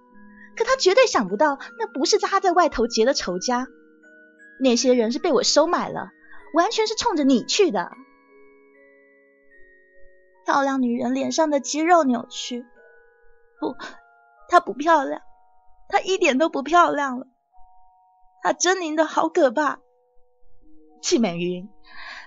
[0.56, 3.66] 可他绝对想不到，那不是他在外头结的仇家，
[4.60, 6.10] 那些人是被我收买了，
[6.54, 7.92] 完全是冲着你去的。”
[10.44, 12.64] 漂亮女人脸上的肌肉扭曲，
[13.60, 13.76] 不，
[14.48, 15.22] 她不漂亮。
[15.88, 17.26] 她一点都不漂亮了，
[18.42, 19.80] 她狰狞的好可怕。
[21.02, 21.68] 季美云，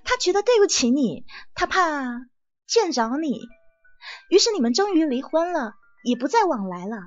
[0.03, 2.25] 她觉得对不起你，她怕
[2.65, 3.41] 见着你，
[4.29, 6.97] 于是你们终于离婚了，也不再往来了。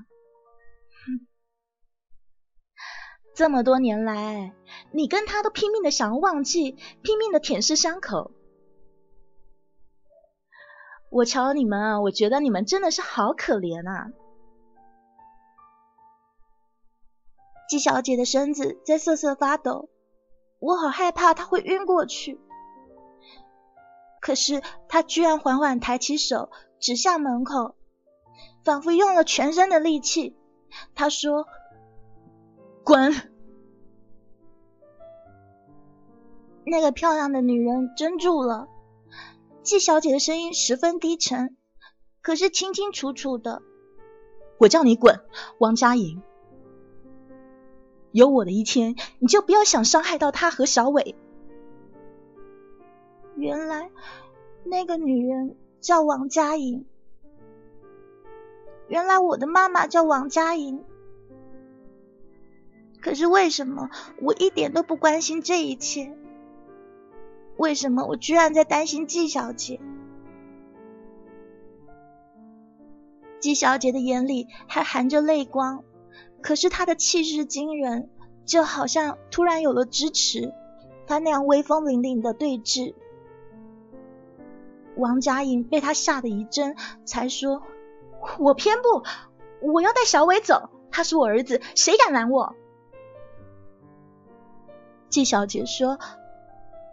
[3.37, 4.55] 这么多年来，
[4.93, 6.73] 你跟他都拼命的想要忘记，
[7.03, 8.31] 拼命的舔舐伤口。
[11.11, 14.09] 我瞧你们啊，我觉得你们真的是好可怜啊。
[17.69, 19.91] 季小姐的身子在瑟瑟发抖，
[20.59, 22.41] 我好害怕她会晕过去。
[24.19, 27.75] 可是她居然缓缓抬起手，指向门口，
[28.65, 30.35] 仿佛用了全身的力气。
[30.95, 31.47] 她说
[32.87, 33.13] ：“滚！”
[36.65, 38.69] 那个漂亮的女人怔住了。
[39.63, 41.57] 季小姐的声音十分低沉，
[42.23, 43.61] 可是清清楚楚的
[44.59, 45.19] ：“我叫你滚，
[45.59, 46.23] 王佳莹。”
[48.13, 51.17] 有我的一天，你就不要想伤害到他和小伟。
[53.35, 53.91] 原来
[54.63, 56.87] 那个女人叫王佳莹，
[58.87, 60.85] 原来我的妈妈叫王佳莹。
[63.07, 63.89] 可是为什么
[64.21, 66.13] 我一点都不关心这一切？
[67.57, 69.79] 为什么我居然在担心季小姐？
[73.39, 75.85] 季小姐的眼里还含着泪光，
[76.43, 78.11] 可是她的气势惊人，
[78.45, 80.53] 就好像突然有了支持。
[81.07, 82.95] 她那样威风凛凛的对峙，
[84.97, 87.63] 王佳颖被她吓得一怔，才说
[88.41, 89.05] ：“我偏不，
[89.65, 92.57] 我要带小伟走，他是我儿子，谁敢拦我？”
[95.09, 95.99] 季小姐说：“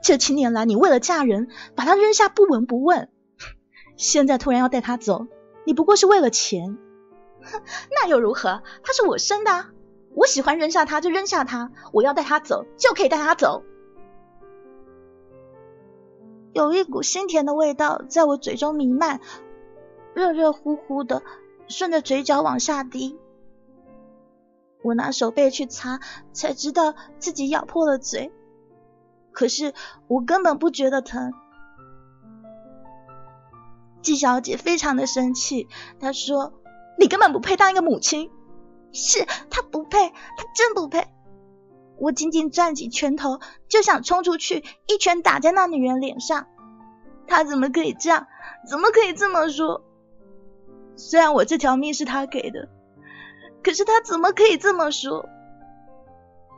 [0.01, 3.09] 这七年来，你为了嫁人，把他扔下不闻不问，
[3.97, 5.27] 现在突然要带他走，
[5.65, 6.77] 你不过是为了钱。
[7.41, 7.61] 哼，
[7.91, 8.61] 那又如何？
[8.83, 9.65] 他是我生的，
[10.15, 13.63] 我喜欢扔下他就扔下他，我要带他走就可以带他走。”
[16.53, 19.19] 有一股腥甜的味道在我嘴中弥漫，
[20.13, 21.23] 热热乎乎的，
[21.67, 23.17] 顺着嘴角往下滴。
[24.83, 25.99] 我拿手背去擦，
[26.33, 28.31] 才知道自己咬破了嘴。
[29.31, 29.73] 可是
[30.07, 31.33] 我根本不觉得疼。
[34.01, 35.67] 季小姐非常的生气，
[35.99, 36.53] 她说
[36.99, 38.29] ：“你根本不配当一个母亲。”
[38.91, 41.07] 是她不配，她真不配。
[41.97, 46.47] 我紧紧攥紧拳头，就想冲出去一拳打在那女人脸上。
[47.25, 48.27] 她怎么可以这样？
[48.69, 49.83] 怎么可以这么说？
[50.95, 52.67] 虽然我这条命是她给的。
[53.63, 55.29] 可是他怎么可以这么说？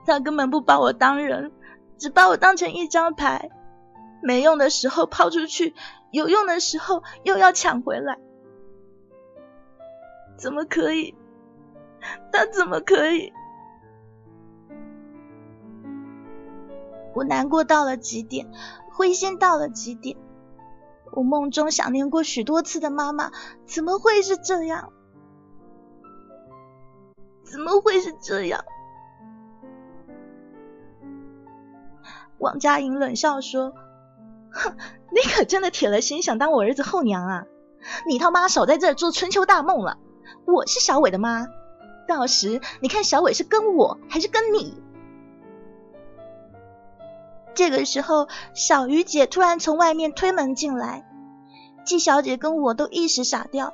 [0.06, 1.51] 他根本不把我当人，
[1.97, 3.49] 只把我当成一张牌，
[4.22, 5.74] 没用的时候抛出去，
[6.12, 8.18] 有用的时候又要抢回来。
[10.38, 11.16] 怎么可以？
[12.32, 13.32] 他怎么可以？
[17.14, 18.51] 我难过到了极点，
[18.91, 20.18] 灰心到了极点。
[21.14, 23.32] 我梦中想念过许多次的妈妈，
[23.66, 24.91] 怎么会是这样？
[27.46, 28.66] 怎么会是这样？
[32.38, 33.72] 王佳莹冷笑说
[34.52, 34.76] ：“哼，
[35.12, 37.46] 你可真的铁了心想当我儿子后娘啊！
[38.08, 39.98] 你他妈少在这做春秋大梦了！
[40.46, 41.48] 我是小伟的妈，
[42.08, 44.78] 到时你看小伟是跟我还是跟你？”
[47.56, 51.10] 这个时候，小鱼姐突然从外面推门进来，
[51.86, 53.74] 季小姐跟我都一时傻掉。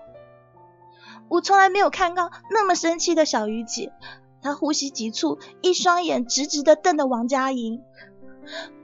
[1.32, 3.94] 我从来没有看到那么生气的小鱼姐，
[4.44, 7.82] 她呼吸急促，一双眼直直的瞪着王佳莹。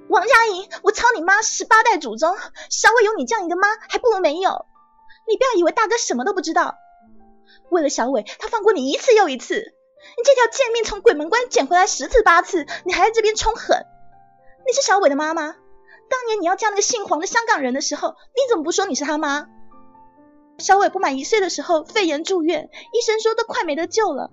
[0.07, 2.33] 王佳莹，我操你妈十八代祖宗！
[2.69, 4.65] 小伟有你这样一个妈，还不如没有。
[5.27, 6.75] 你不要以为大哥什么都不知道。
[7.69, 9.55] 为了小伟，他放过你一次又一次。
[9.55, 13.85] 你这条贱命从鬼门关捡回来十次八次，你还在这边充狠。
[14.65, 15.53] 你是小伟的妈妈？
[16.09, 19.49] 当年你要嫁那个姓黄的香港人的时候，你怎么不说你是他妈？
[20.59, 24.31] 小伟不满一岁的时候，肺炎住院，医生说都快没得救了。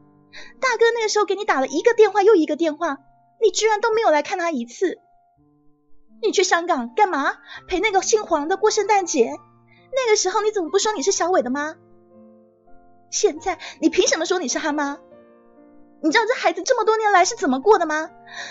[0.61, 2.99] 大哥那个时候给你打了一个电话又一个电话，
[3.41, 4.99] 你居然都没有来看他一次。
[6.23, 7.35] 你去香港干嘛？
[7.69, 9.39] 陪那个姓黄的过圣诞节？
[9.93, 11.77] 那个时候你怎么不说你是小伟的妈？
[13.11, 14.99] 现在你凭什么说你是他妈？
[16.05, 18.11] 你知道这孩子这么多年来是怎么过的吗？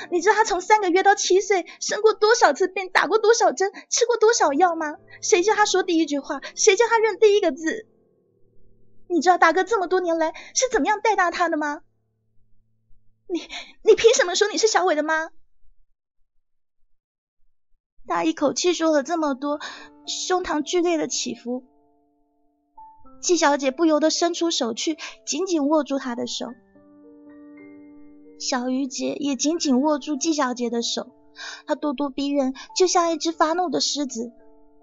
[0.10, 4.96] 你知道他从三个月到七岁生过多少次病，打过多少针，吃过多少药吗？
[5.22, 6.42] 谁叫他说第一句话？
[6.56, 7.86] 谁叫他认第一个字？
[9.08, 11.84] 你知道大哥这么多年来是怎么样带大他的吗？
[13.28, 13.48] 你
[13.84, 15.30] 你凭什么说你是小伟的妈？
[18.08, 19.60] 他一口气说了这么多，
[20.08, 21.64] 胸膛剧烈的起伏。
[23.22, 26.48] 季小姐不由得伸出手去，紧紧握住他的手。
[28.40, 31.08] 小鱼姐也紧紧握住季小姐的手，
[31.66, 34.32] 她咄咄逼人，就像一只发怒的狮子。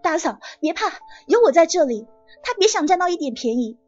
[0.03, 0.87] 大嫂，别怕，
[1.27, 2.07] 有我在这里，
[2.43, 3.79] 她别想占到一点便宜。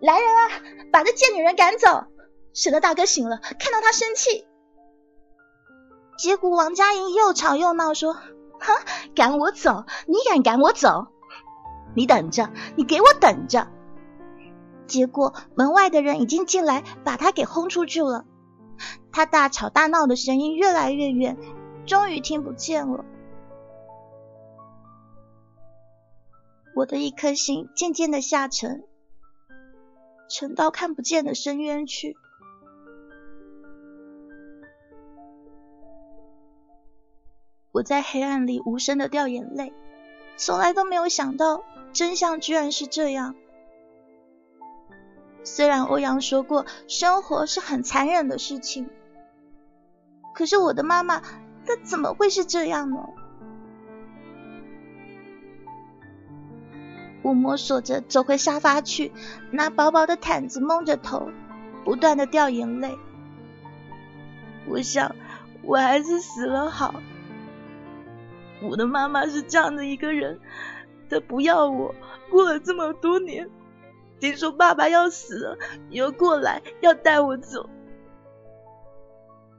[0.00, 2.04] 来人啊，把这贱女人赶走，
[2.54, 4.46] 省得大哥醒了看到她生气。
[6.18, 8.14] 结果王佳莹又吵又闹，说
[8.58, 8.74] ：“哼，
[9.14, 9.84] 赶我走？
[10.06, 11.08] 你敢赶我走？
[11.94, 13.68] 你等着，你给我等着！”
[14.90, 18.26] 结果门外的人已经进来，把他给轰出去了。
[19.12, 21.38] 他大吵大闹的声音越来越远，
[21.86, 23.04] 终于听不见了。
[26.74, 28.84] 我的一颗心渐渐的下沉，
[30.28, 32.16] 沉到看不见的深渊去。
[37.72, 39.72] 我在黑暗里无声的掉眼泪，
[40.36, 41.62] 从来都没有想到
[41.92, 43.36] 真相居然是这样。
[45.42, 48.88] 虽然欧阳说过，生活是很残忍的事情，
[50.34, 51.20] 可是我的妈妈，
[51.66, 53.08] 她怎么会是这样呢？
[57.22, 59.12] 我摸索着走回沙发去，
[59.50, 61.30] 拿薄薄的毯子蒙着头，
[61.84, 62.96] 不断的掉眼泪。
[64.66, 65.14] 我想，
[65.62, 66.94] 我还是死了好。
[68.62, 70.40] 我的妈妈是这样的一个人，
[71.10, 71.94] 她不要我，
[72.30, 73.50] 过了这么多年，
[74.20, 75.58] 听说爸爸要死了，
[75.88, 77.68] 你又过来要带我走。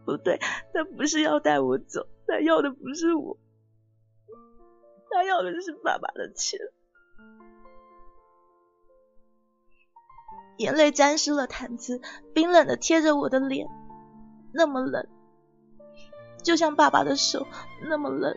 [0.05, 0.39] 不对，
[0.73, 3.37] 他不是要带我走，他要的不是我，
[5.09, 6.59] 他要的是爸爸的钱。
[10.57, 12.01] 眼泪沾湿了毯子，
[12.33, 13.67] 冰冷的贴着我的脸，
[14.53, 15.07] 那么冷，
[16.43, 17.47] 就像爸爸的手
[17.89, 18.35] 那么冷。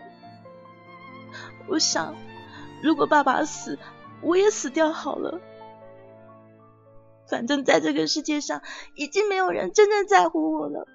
[1.66, 2.14] 我想，
[2.82, 3.78] 如果爸爸死，
[4.22, 5.40] 我也死掉好了。
[7.28, 8.62] 反正在这个世界上，
[8.94, 10.86] 已经没有人真正在乎我了，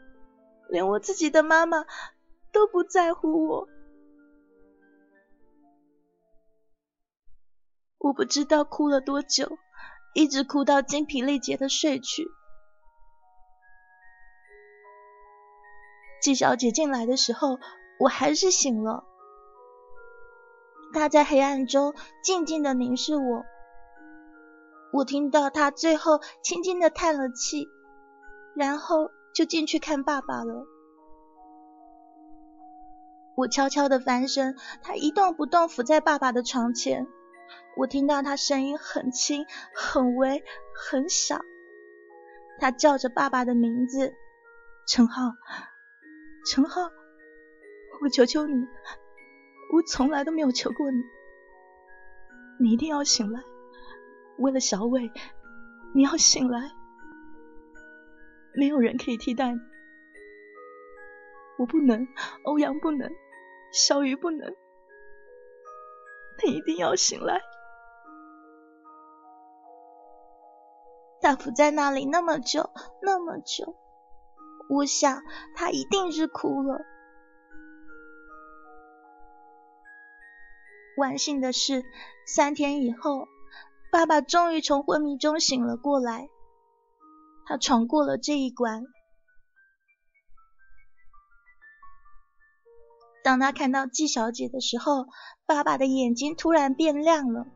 [0.69, 1.86] 连我自己的妈妈
[2.51, 3.67] 都不在乎我。
[7.97, 9.57] 我不知道哭了多久。
[10.15, 12.27] 一直哭到精疲力竭的睡去。
[16.19, 17.59] 季小姐进来的时候，
[17.99, 19.05] 我还是醒了。
[20.93, 23.45] 她在黑暗中静静的凝视我。
[24.91, 27.69] 我听到他最后轻轻的叹了气，
[28.55, 30.65] 然后就进去看爸爸了。
[33.35, 37.07] 我悄悄的翻身，他一动不动伏在爸爸的床前。
[37.77, 40.43] 我听到他声音很轻、很微、
[40.75, 41.39] 很小，
[42.59, 44.13] 他叫着爸爸的名字
[44.85, 45.31] ：“陈浩，
[46.45, 46.81] 陈浩，
[48.01, 48.55] 我求求你，
[49.73, 51.01] 我从来都没有求过你，
[52.59, 53.41] 你一定要醒来，
[54.39, 55.11] 为了小伟，
[55.93, 56.71] 你要醒来，
[58.53, 59.59] 没有人可以替代你，
[61.57, 62.07] 我不能，
[62.45, 63.11] 欧阳不能，
[63.71, 64.55] 小鱼不能，
[66.43, 67.41] 你一定要醒来。”
[71.21, 72.69] 他伏在那里那么久，
[73.01, 73.75] 那么久，
[74.69, 75.21] 我想
[75.53, 76.85] 他一定是哭了。
[80.97, 81.83] 万幸的是，
[82.25, 83.27] 三天以后，
[83.91, 86.29] 爸爸终于从昏迷中醒了过来，
[87.45, 88.85] 他闯过了这一关。
[93.23, 95.07] 当他看到季小姐的时候，
[95.45, 97.47] 爸爸的眼睛突然变亮了。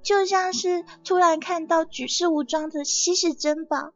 [0.00, 3.92] 就像是突然看到举世无双的稀世珍宝。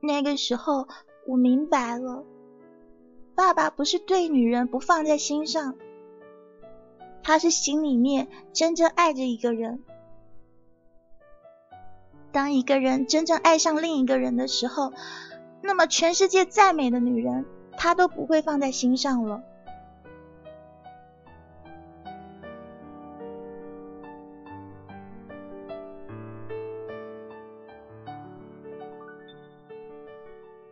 [0.00, 0.88] 那个时候，
[1.26, 2.24] 我明白了，
[3.36, 5.76] 爸爸不是对女人不放在心上，
[7.22, 9.82] 他是心里面真正爱着一个人。
[12.32, 14.92] 当一个人真正爱上另一个人的时候，
[15.60, 17.44] 那么全世界再美的女人，
[17.76, 19.42] 他都不会放在心上了。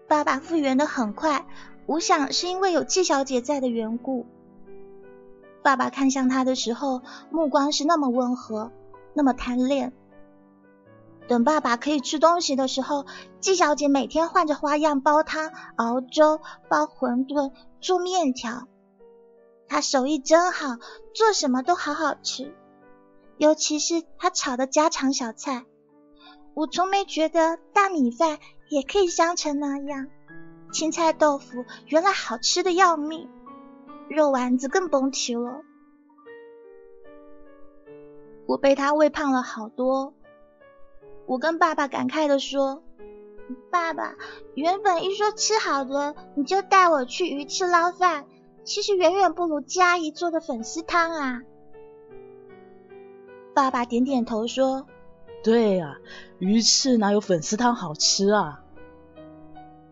[0.09, 1.47] 爸爸复原的很快，
[1.87, 4.27] 我想是因为有季小姐在的缘故。
[5.63, 8.71] 爸爸看向他的时候，目光是那么温和，
[9.15, 9.93] 那么贪恋。
[11.29, 13.07] 等爸爸可以吃东西的时候，
[13.41, 18.67] 季小姐每天换着花样煲汤、熬粥、包馄饨、做面条。
[19.69, 20.77] 她手艺真好，
[21.15, 22.55] 做什么都好好吃，
[23.37, 25.65] 尤其是她炒的家常小菜。
[26.55, 28.39] 我从没觉得大米饭。
[28.71, 30.07] 也可以香成那样，
[30.73, 33.29] 青菜豆腐原来好吃的要命，
[34.11, 35.63] 肉丸子更甭提了。
[38.47, 40.15] 我被他喂胖了好多。
[41.27, 42.83] 我跟爸爸感慨的说
[43.71, 44.17] ：“爸爸，
[44.55, 48.27] 原本一说吃好的，你就带我去鱼翅捞饭，
[48.65, 51.43] 其实远远不如佳怡做的粉丝汤啊。”
[53.55, 54.87] 爸爸点点头说。
[55.45, 55.99] 对呀，
[56.41, 58.65] 鱼翅哪有粉丝汤好吃啊？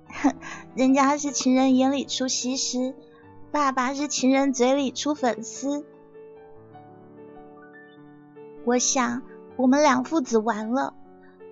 [0.08, 0.34] 哼，
[0.74, 2.94] 人家是情人眼里出西施，
[3.50, 5.84] 爸爸是情人嘴里出粉丝。
[8.64, 9.22] 我想
[9.56, 10.92] 我们两父子完了，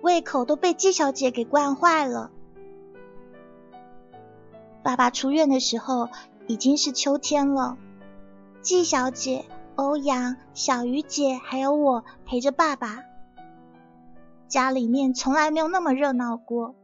[0.01, 2.29] 胃口都被季小姐给惯坏了。
[4.83, 6.09] 爸爸出院的时候
[6.45, 7.77] 已经是秋天了，
[8.61, 9.45] 季小姐、
[9.75, 12.99] 欧阳、小鱼姐还有我陪着爸爸。
[14.47, 16.75] 家里面从来没有那么热闹过，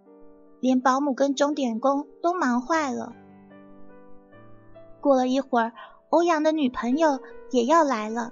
[0.60, 3.14] 连保姆跟钟点工都忙坏了。
[5.04, 5.74] 过了一会儿，
[6.10, 7.20] 欧阳的女朋友
[7.52, 8.32] 也要来了，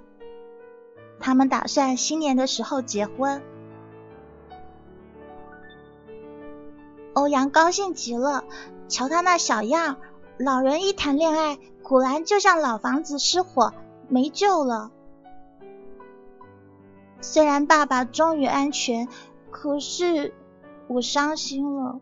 [1.20, 3.42] 他们打算新年的时候结婚。
[7.12, 8.44] 欧阳高兴极了，
[8.88, 9.98] 瞧他那小样，
[10.38, 13.74] 老人一谈恋爱，果然就像老房子失火，
[14.08, 14.90] 没救了。
[17.20, 19.08] 虽然爸爸终于安全，
[19.50, 20.32] 可是
[20.88, 22.00] 我伤心了。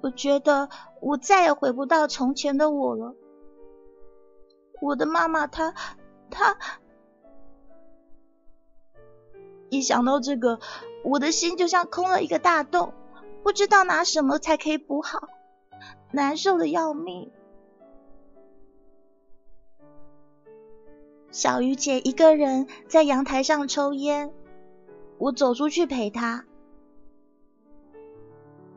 [0.00, 0.68] 我觉得
[1.00, 3.14] 我再也回不到从前的我了。
[4.80, 5.74] 我的妈妈，她，
[6.30, 6.56] 她……
[9.70, 10.60] 一想到这个，
[11.04, 12.94] 我的心就像空了一个大洞，
[13.42, 15.28] 不知道拿什么才可以补好，
[16.12, 17.30] 难受的要命。
[21.30, 24.32] 小鱼姐一个人在阳台上抽烟，
[25.18, 26.46] 我走出去陪她。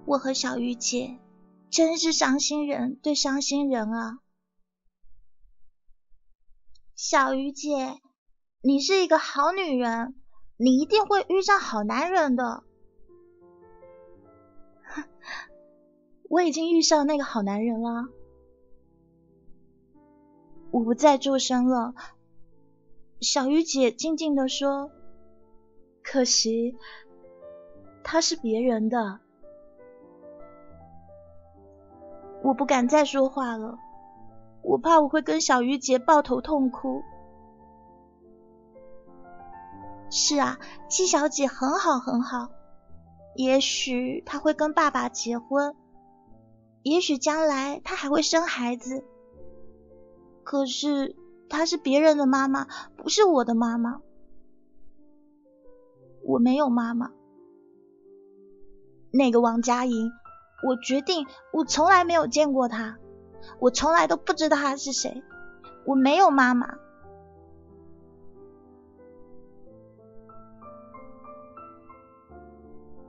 [0.06, 1.20] 我和小鱼姐
[1.70, 4.20] 真是伤心人对伤心人啊！
[6.96, 8.02] 小鱼姐，
[8.62, 10.16] 你是一个好女人，
[10.58, 12.64] 你一定会遇上好男人的。
[16.30, 18.10] 我已经遇上那个好男人了。
[20.72, 21.96] 我不再作声了。
[23.22, 24.92] 小鱼姐静静的说
[26.04, 26.76] ：“可惜
[28.04, 29.21] 他是别人的。”
[32.44, 33.78] 我不敢再说话了，
[34.64, 37.02] 我怕我会跟小鱼姐抱头痛哭。
[40.10, 42.50] 是啊，季小姐很好很好，
[43.36, 45.76] 也许她会跟爸爸结婚，
[46.84, 49.04] 也许将来她还会生孩子。
[50.44, 51.16] 可是。
[51.54, 52.66] 她是别人的妈妈，
[52.96, 54.00] 不是我的妈妈。
[56.24, 57.12] 我没有妈妈。
[59.12, 60.10] 那个王佳莹，
[60.64, 62.98] 我决定，我从来没有见过他，
[63.60, 65.24] 我从来都不知道他是谁。
[65.86, 66.76] 我没有妈妈。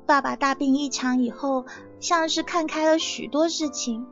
[0.06, 1.66] 爸爸大病一场以后，
[2.00, 4.06] 像是看开了许多事情，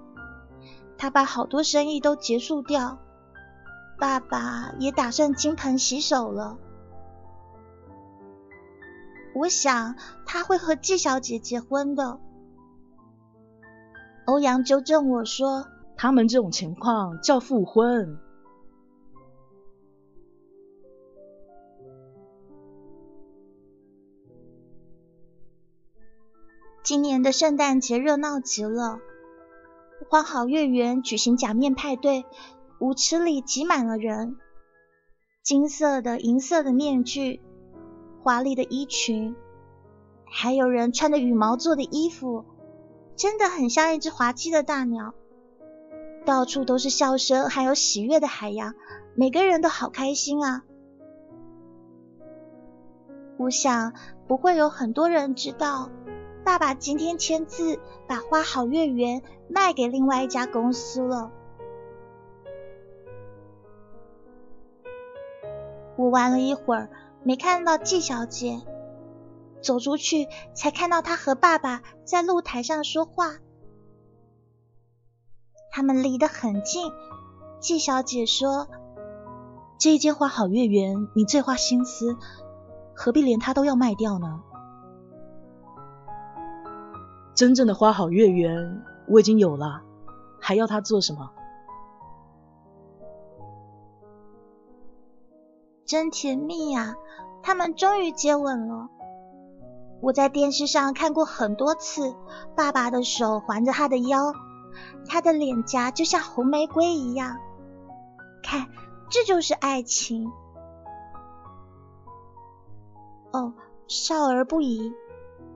[0.97, 2.99] 他把好多生意都结束掉。
[3.99, 6.57] 爸爸也打算金盆洗手了。
[9.34, 12.18] 我想他会和季小姐结婚的。
[14.30, 15.66] 欧阳纠正我说
[15.98, 18.16] ：“他们这种情况叫复婚。”
[26.84, 29.00] 今年的圣诞节热闹极了，
[30.08, 32.24] 花好月圆举行假面派对。
[32.78, 34.36] 舞池里挤满了人，
[35.42, 37.40] 金色的、银色的面具，
[38.22, 39.34] 华丽的衣裙，
[40.24, 42.44] 还有人穿着羽毛做的衣服，
[43.20, 45.12] 真的很像一只滑稽的大鸟。
[46.24, 48.74] 到处都是笑声，还有喜悦的海洋，
[49.14, 50.64] 每个人都好开心啊！
[53.36, 53.92] 我想
[54.26, 55.90] 不会有很多人知道，
[56.44, 61.30] 爸爸今天签字把花好月圆卖给另外一家公司了。
[65.96, 66.88] 我玩了一会儿，
[67.22, 68.62] 没看到季小姐，
[69.62, 73.36] 走出去才看到他和爸爸在露台上说话。
[75.70, 76.92] 他们离得很近。
[77.61, 78.68] 季小姐说
[79.78, 82.16] ：“这一间花好月圆，你最花心思，
[82.94, 84.42] 何必连它都要卖掉呢？”
[87.36, 89.82] 真正的花好月圆我已经有了，
[90.40, 91.30] 还要它做什么？
[95.84, 96.96] 真甜蜜呀！
[97.42, 98.88] 他们终于接吻了。
[100.01, 102.14] 我在电视上看过很多次，
[102.57, 104.34] 爸爸的手环着他的腰，
[105.07, 107.36] 他的脸颊就像红玫瑰一样。
[108.42, 108.68] 看，
[109.11, 110.32] 这就是爱情。
[113.32, 113.53] 哦，
[113.86, 114.92] 少儿不宜，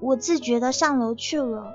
[0.01, 1.73] 我自觉的上楼去了。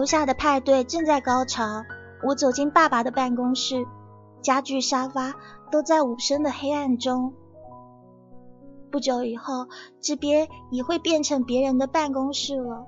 [0.00, 1.84] 楼下的派对正在高潮，
[2.22, 3.86] 我走进爸爸的办公室，
[4.40, 5.34] 家具、沙发
[5.70, 7.34] 都在无声的黑暗中。
[8.90, 9.68] 不久以后，
[10.00, 12.86] 这边也会变成别人的办公室了。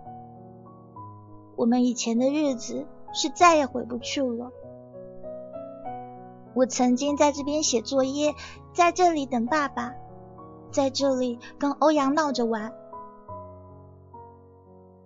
[1.54, 4.50] 我们以前的日子是再也回不去了。
[6.54, 8.34] 我曾经在这边写作业，
[8.72, 9.92] 在这里等爸爸，
[10.70, 12.72] 在这里跟欧阳闹着玩。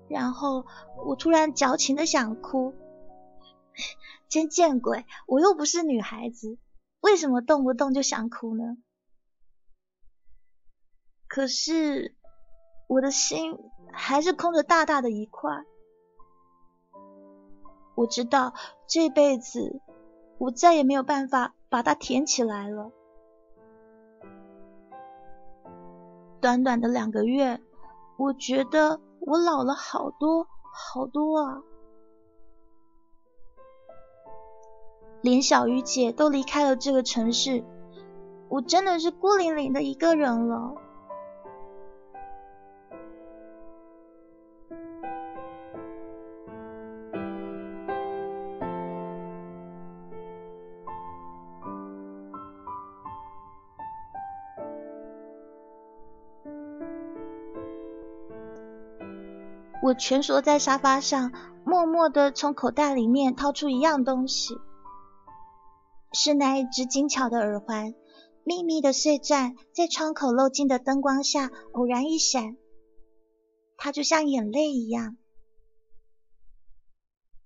[0.09, 0.67] 然后
[1.05, 2.75] 我突然矫情的想哭，
[4.29, 5.05] 真见鬼！
[5.27, 6.59] 我又不是女孩子，
[7.01, 8.77] 为什么动不动就想哭呢？
[11.29, 12.15] 可是
[12.87, 13.59] 我的心
[13.93, 15.65] 还是空着大大的一块。
[17.97, 18.55] 我知道
[18.87, 19.81] 这辈子
[20.39, 22.93] 我再也没有办法把它填起来了。
[26.41, 27.61] 短短的两个月，
[28.19, 31.61] 我觉得我老了好多好多啊！
[35.21, 37.65] 连小鱼姐都离开了这个城市，
[38.49, 40.75] 我真的是孤零零的一个人了。
[59.87, 61.31] 我蜷缩在沙发上，
[61.65, 64.59] 默默的从口袋里面掏出一样东西，
[66.13, 67.95] 是那一只精巧的耳环，
[68.43, 72.57] 密密的碎钻在窗口漏进的灯光下偶然一闪，
[73.77, 75.17] 它就像眼泪一样。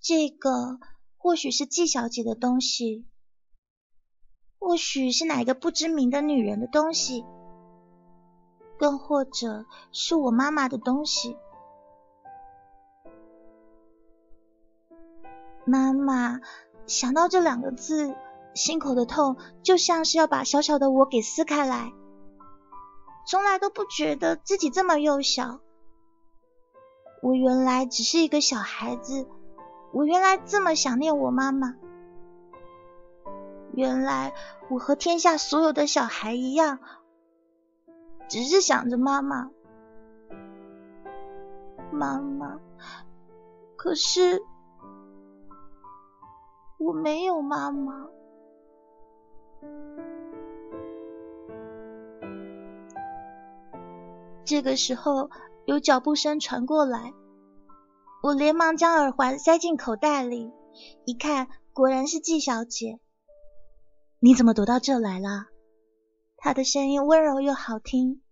[0.01, 0.78] 这个
[1.18, 3.05] 或许是季小姐的东西，
[4.59, 7.22] 或许是哪个不知名的女人的东西，
[8.78, 11.36] 更或者是我妈妈的东西。
[15.65, 16.41] 妈妈
[16.87, 18.15] 想到这两个字，
[18.55, 21.93] 心口的痛就像是要把小小的我给撕开来。
[23.27, 25.61] 从来都不觉得自己这么幼小，
[27.23, 29.29] 我原来只是一个小孩子，
[29.93, 31.77] 我原来这么想念我妈妈。
[33.73, 34.33] 原来
[34.69, 36.81] 我和天下所有的小孩一样，
[38.29, 39.51] 只是想着妈妈，
[41.93, 42.59] 妈妈。
[43.77, 44.43] 可是。
[46.81, 48.09] 我没有妈妈。
[54.47, 55.28] 这个时候，
[55.66, 57.12] 有脚步声传过来，
[58.22, 60.51] 我连忙将耳环塞进口袋里，
[61.05, 62.99] 一看，果然是季小姐。
[64.18, 65.49] 你怎么躲到这来了？
[66.39, 68.22] 她的声音温柔又好听，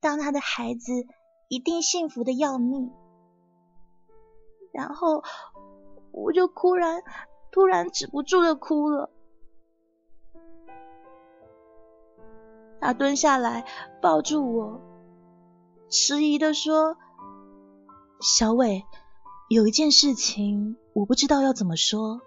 [0.00, 0.92] 当她的孩子
[1.48, 2.92] 一定幸福的要命。
[4.74, 5.22] 然后，
[6.12, 7.02] 我就忽然。
[7.54, 9.10] 突然止不住的哭了，
[12.80, 13.64] 他蹲下来
[14.02, 14.80] 抱住我，
[15.88, 16.96] 迟疑的说
[18.20, 18.82] ：“小伟，
[19.48, 22.22] 有一件事情我不知道要怎么说。”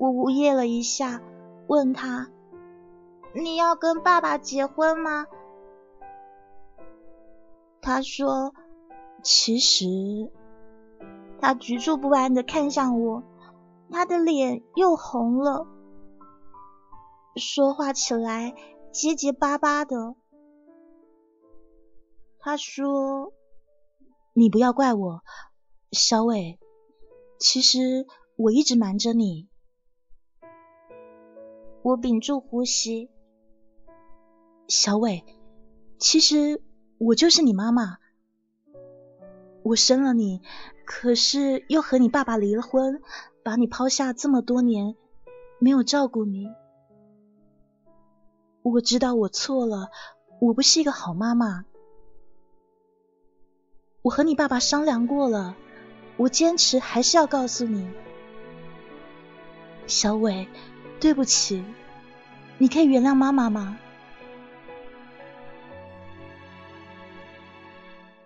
[0.00, 1.20] 我呜咽了一下，
[1.66, 2.30] 问他
[3.36, 5.26] ：“你要跟爸爸结婚吗？”
[7.82, 8.54] 他说
[9.22, 10.32] ：“其实。”
[11.40, 13.22] 他局促不安的看向我，
[13.90, 15.66] 他的脸又红了，
[17.36, 18.54] 说话起来
[18.92, 20.14] 结结巴巴的。
[22.38, 23.32] 他说
[24.34, 25.22] ：“你不要怪我，
[25.92, 26.58] 小伟，
[27.38, 29.48] 其实我一直瞒着你。”
[31.82, 33.10] 我屏住呼吸。
[34.68, 35.24] 小伟，
[35.98, 36.62] 其实
[36.98, 37.98] 我就是你妈妈，
[39.62, 40.42] 我生了你。
[40.92, 43.00] 可是又和你爸爸离了婚，
[43.44, 44.96] 把你抛下这么多年，
[45.60, 46.48] 没有照顾你。
[48.62, 49.88] 我知道我错了，
[50.40, 51.64] 我不是一个好妈妈。
[54.02, 55.54] 我和你爸爸商量过了，
[56.16, 57.88] 我坚持还是要告诉你，
[59.86, 60.48] 小伟，
[60.98, 61.64] 对不起，
[62.58, 63.78] 你可以原谅妈妈吗？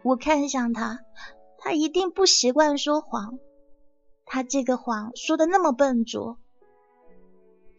[0.01, 1.01] 我看向他。
[1.65, 3.39] 他一定不习惯说谎，
[4.27, 6.37] 他这个谎说的那么笨拙。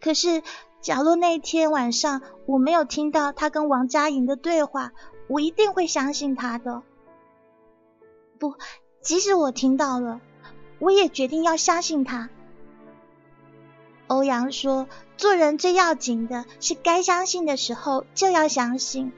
[0.01, 0.41] 可是，
[0.81, 4.91] 假若那天晚上我没有听到他跟王佳莹的对话，
[5.27, 6.81] 我一定会相信他的。
[8.39, 8.55] 不，
[9.01, 10.19] 即使我听到了，
[10.79, 12.31] 我也决定要相信他。
[14.07, 19.13] 欧阳说：“做人最要紧的是该相信的时候就要相信。”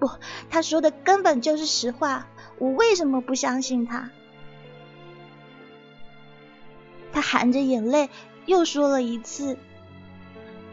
[0.00, 0.08] 不，
[0.48, 2.26] 他说的根本就是实话。
[2.58, 4.10] 我为什么不相信他？
[7.12, 8.10] 他含着眼泪
[8.44, 9.56] 又说了一次：“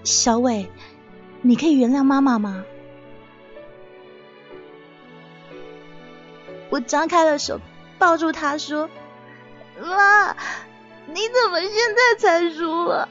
[0.03, 0.69] 小伟，
[1.41, 2.65] 你可以原谅妈妈吗？”
[6.69, 7.59] 我张开了手，
[7.99, 8.89] 抱住他说
[9.79, 10.35] ：“妈，
[11.05, 13.07] 你怎么现在才说？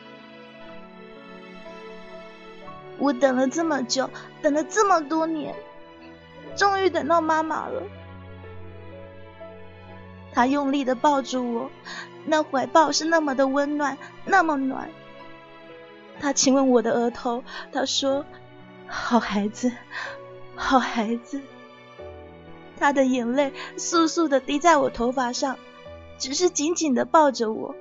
[2.98, 4.10] 我等了这么久，
[4.42, 5.54] 等了这么多年，
[6.56, 7.82] 终于等到妈妈了。”
[10.32, 11.70] 他用力的抱住我，
[12.24, 14.90] 那怀抱是那么的温暖，那么暖。
[16.20, 18.24] 他亲吻我的额头，他说
[18.86, 19.72] ：“好孩子，
[20.54, 21.40] 好孩子。”
[22.78, 25.58] 他的眼泪簌簌的滴在我头发上，
[26.18, 27.74] 只是紧紧的抱着我。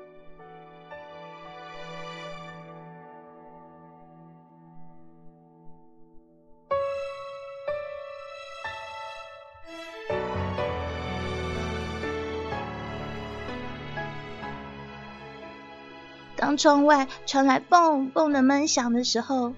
[16.52, 19.54] 当窗外传来蹦蹦的闷响的时候，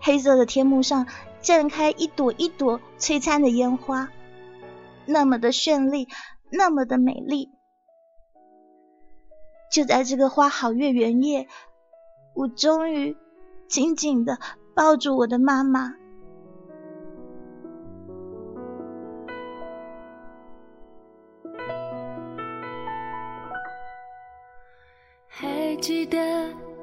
[0.00, 1.08] 黑色的天幕上
[1.42, 4.08] 绽开一朵一朵璀璨的烟花，
[5.04, 6.06] 那么的绚丽，
[6.48, 7.50] 那么的美丽。
[9.72, 11.48] 就在这个花好月圆夜，
[12.36, 13.16] 我终于
[13.66, 14.38] 紧紧的
[14.76, 15.96] 抱住我的妈妈。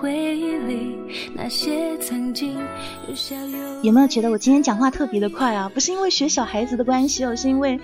[0.00, 0.96] 回忆里
[1.34, 2.56] 那些曾经
[3.82, 5.70] 有没有觉得我今天讲话特别的快啊？
[5.72, 7.78] 不是因为学小孩子的关系哦，是因为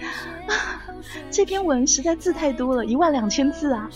[1.30, 3.88] 这篇文实在字太多了，一万两千字啊！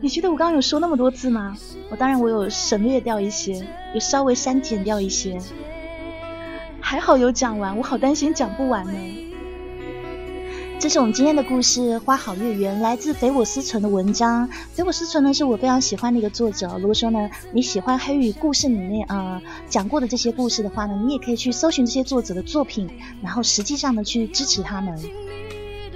[0.00, 1.56] 你觉得我刚刚有说那么多字吗？
[1.90, 5.38] 我当然我有省略掉一些，有稍微删减掉一些，
[6.80, 9.25] 还好有讲完，我好担心讲不完呢。
[10.78, 14.46] 这是我们今天的故事《花好月圆》，来自肥我思存的文章。
[14.72, 16.76] 肥我思存呢是我非常喜欢的一个作者。
[16.78, 22.88] 如果说呢你喜欢黑羽故事里面呃讲过的这些故事的话呢，你也可以去搜寻这些作者的作品，
[23.22, 24.96] 然后实际上呢去支持他们。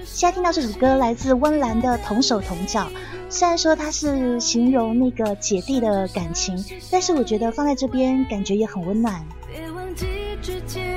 [0.06, 2.84] 现在听到这首歌来自温岚的《同手同脚》，
[3.28, 9.22] 虽然说它是形容那个姐弟的感情，但是我觉得放在这边感觉也很温暖。
[9.52, 10.06] 别忘记
[10.42, 10.89] 之前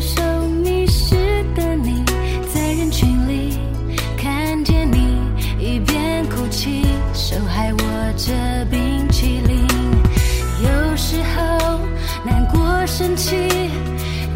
[0.00, 0.22] 手
[0.62, 1.16] 迷失
[1.56, 2.04] 的你
[2.52, 3.58] 在人群里
[4.16, 5.18] 看见你
[5.58, 7.78] 一边哭泣手还握
[8.16, 8.32] 着
[8.70, 9.66] 冰淇淋。
[10.62, 11.80] 有时候
[12.24, 13.36] 难过生气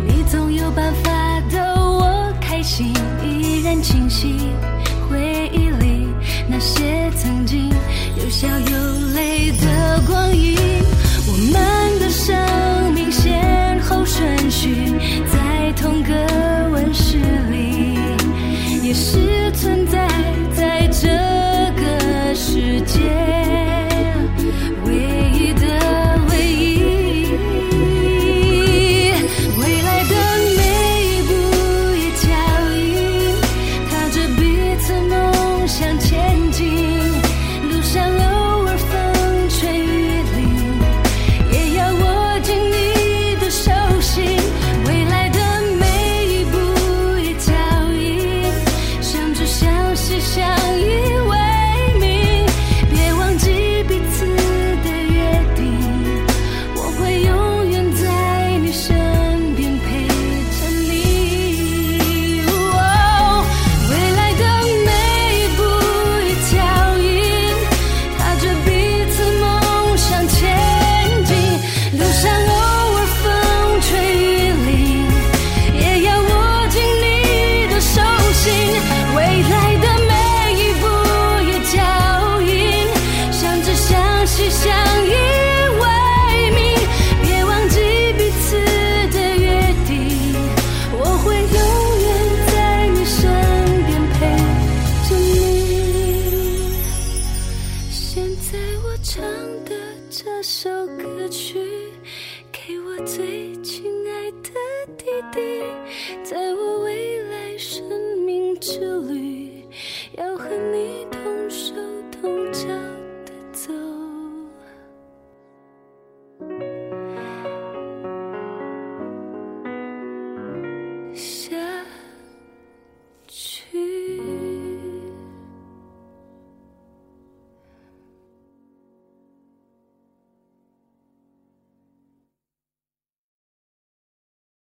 [0.07, 2.93] 你总有办法逗我开心。
[3.25, 4.37] 依然清晰
[5.09, 6.09] 回忆里
[6.49, 7.69] 那些曾经
[8.17, 10.57] 有笑有泪的光阴
[11.29, 15.32] 我们的生命先后顺序。
[15.73, 16.32] 同个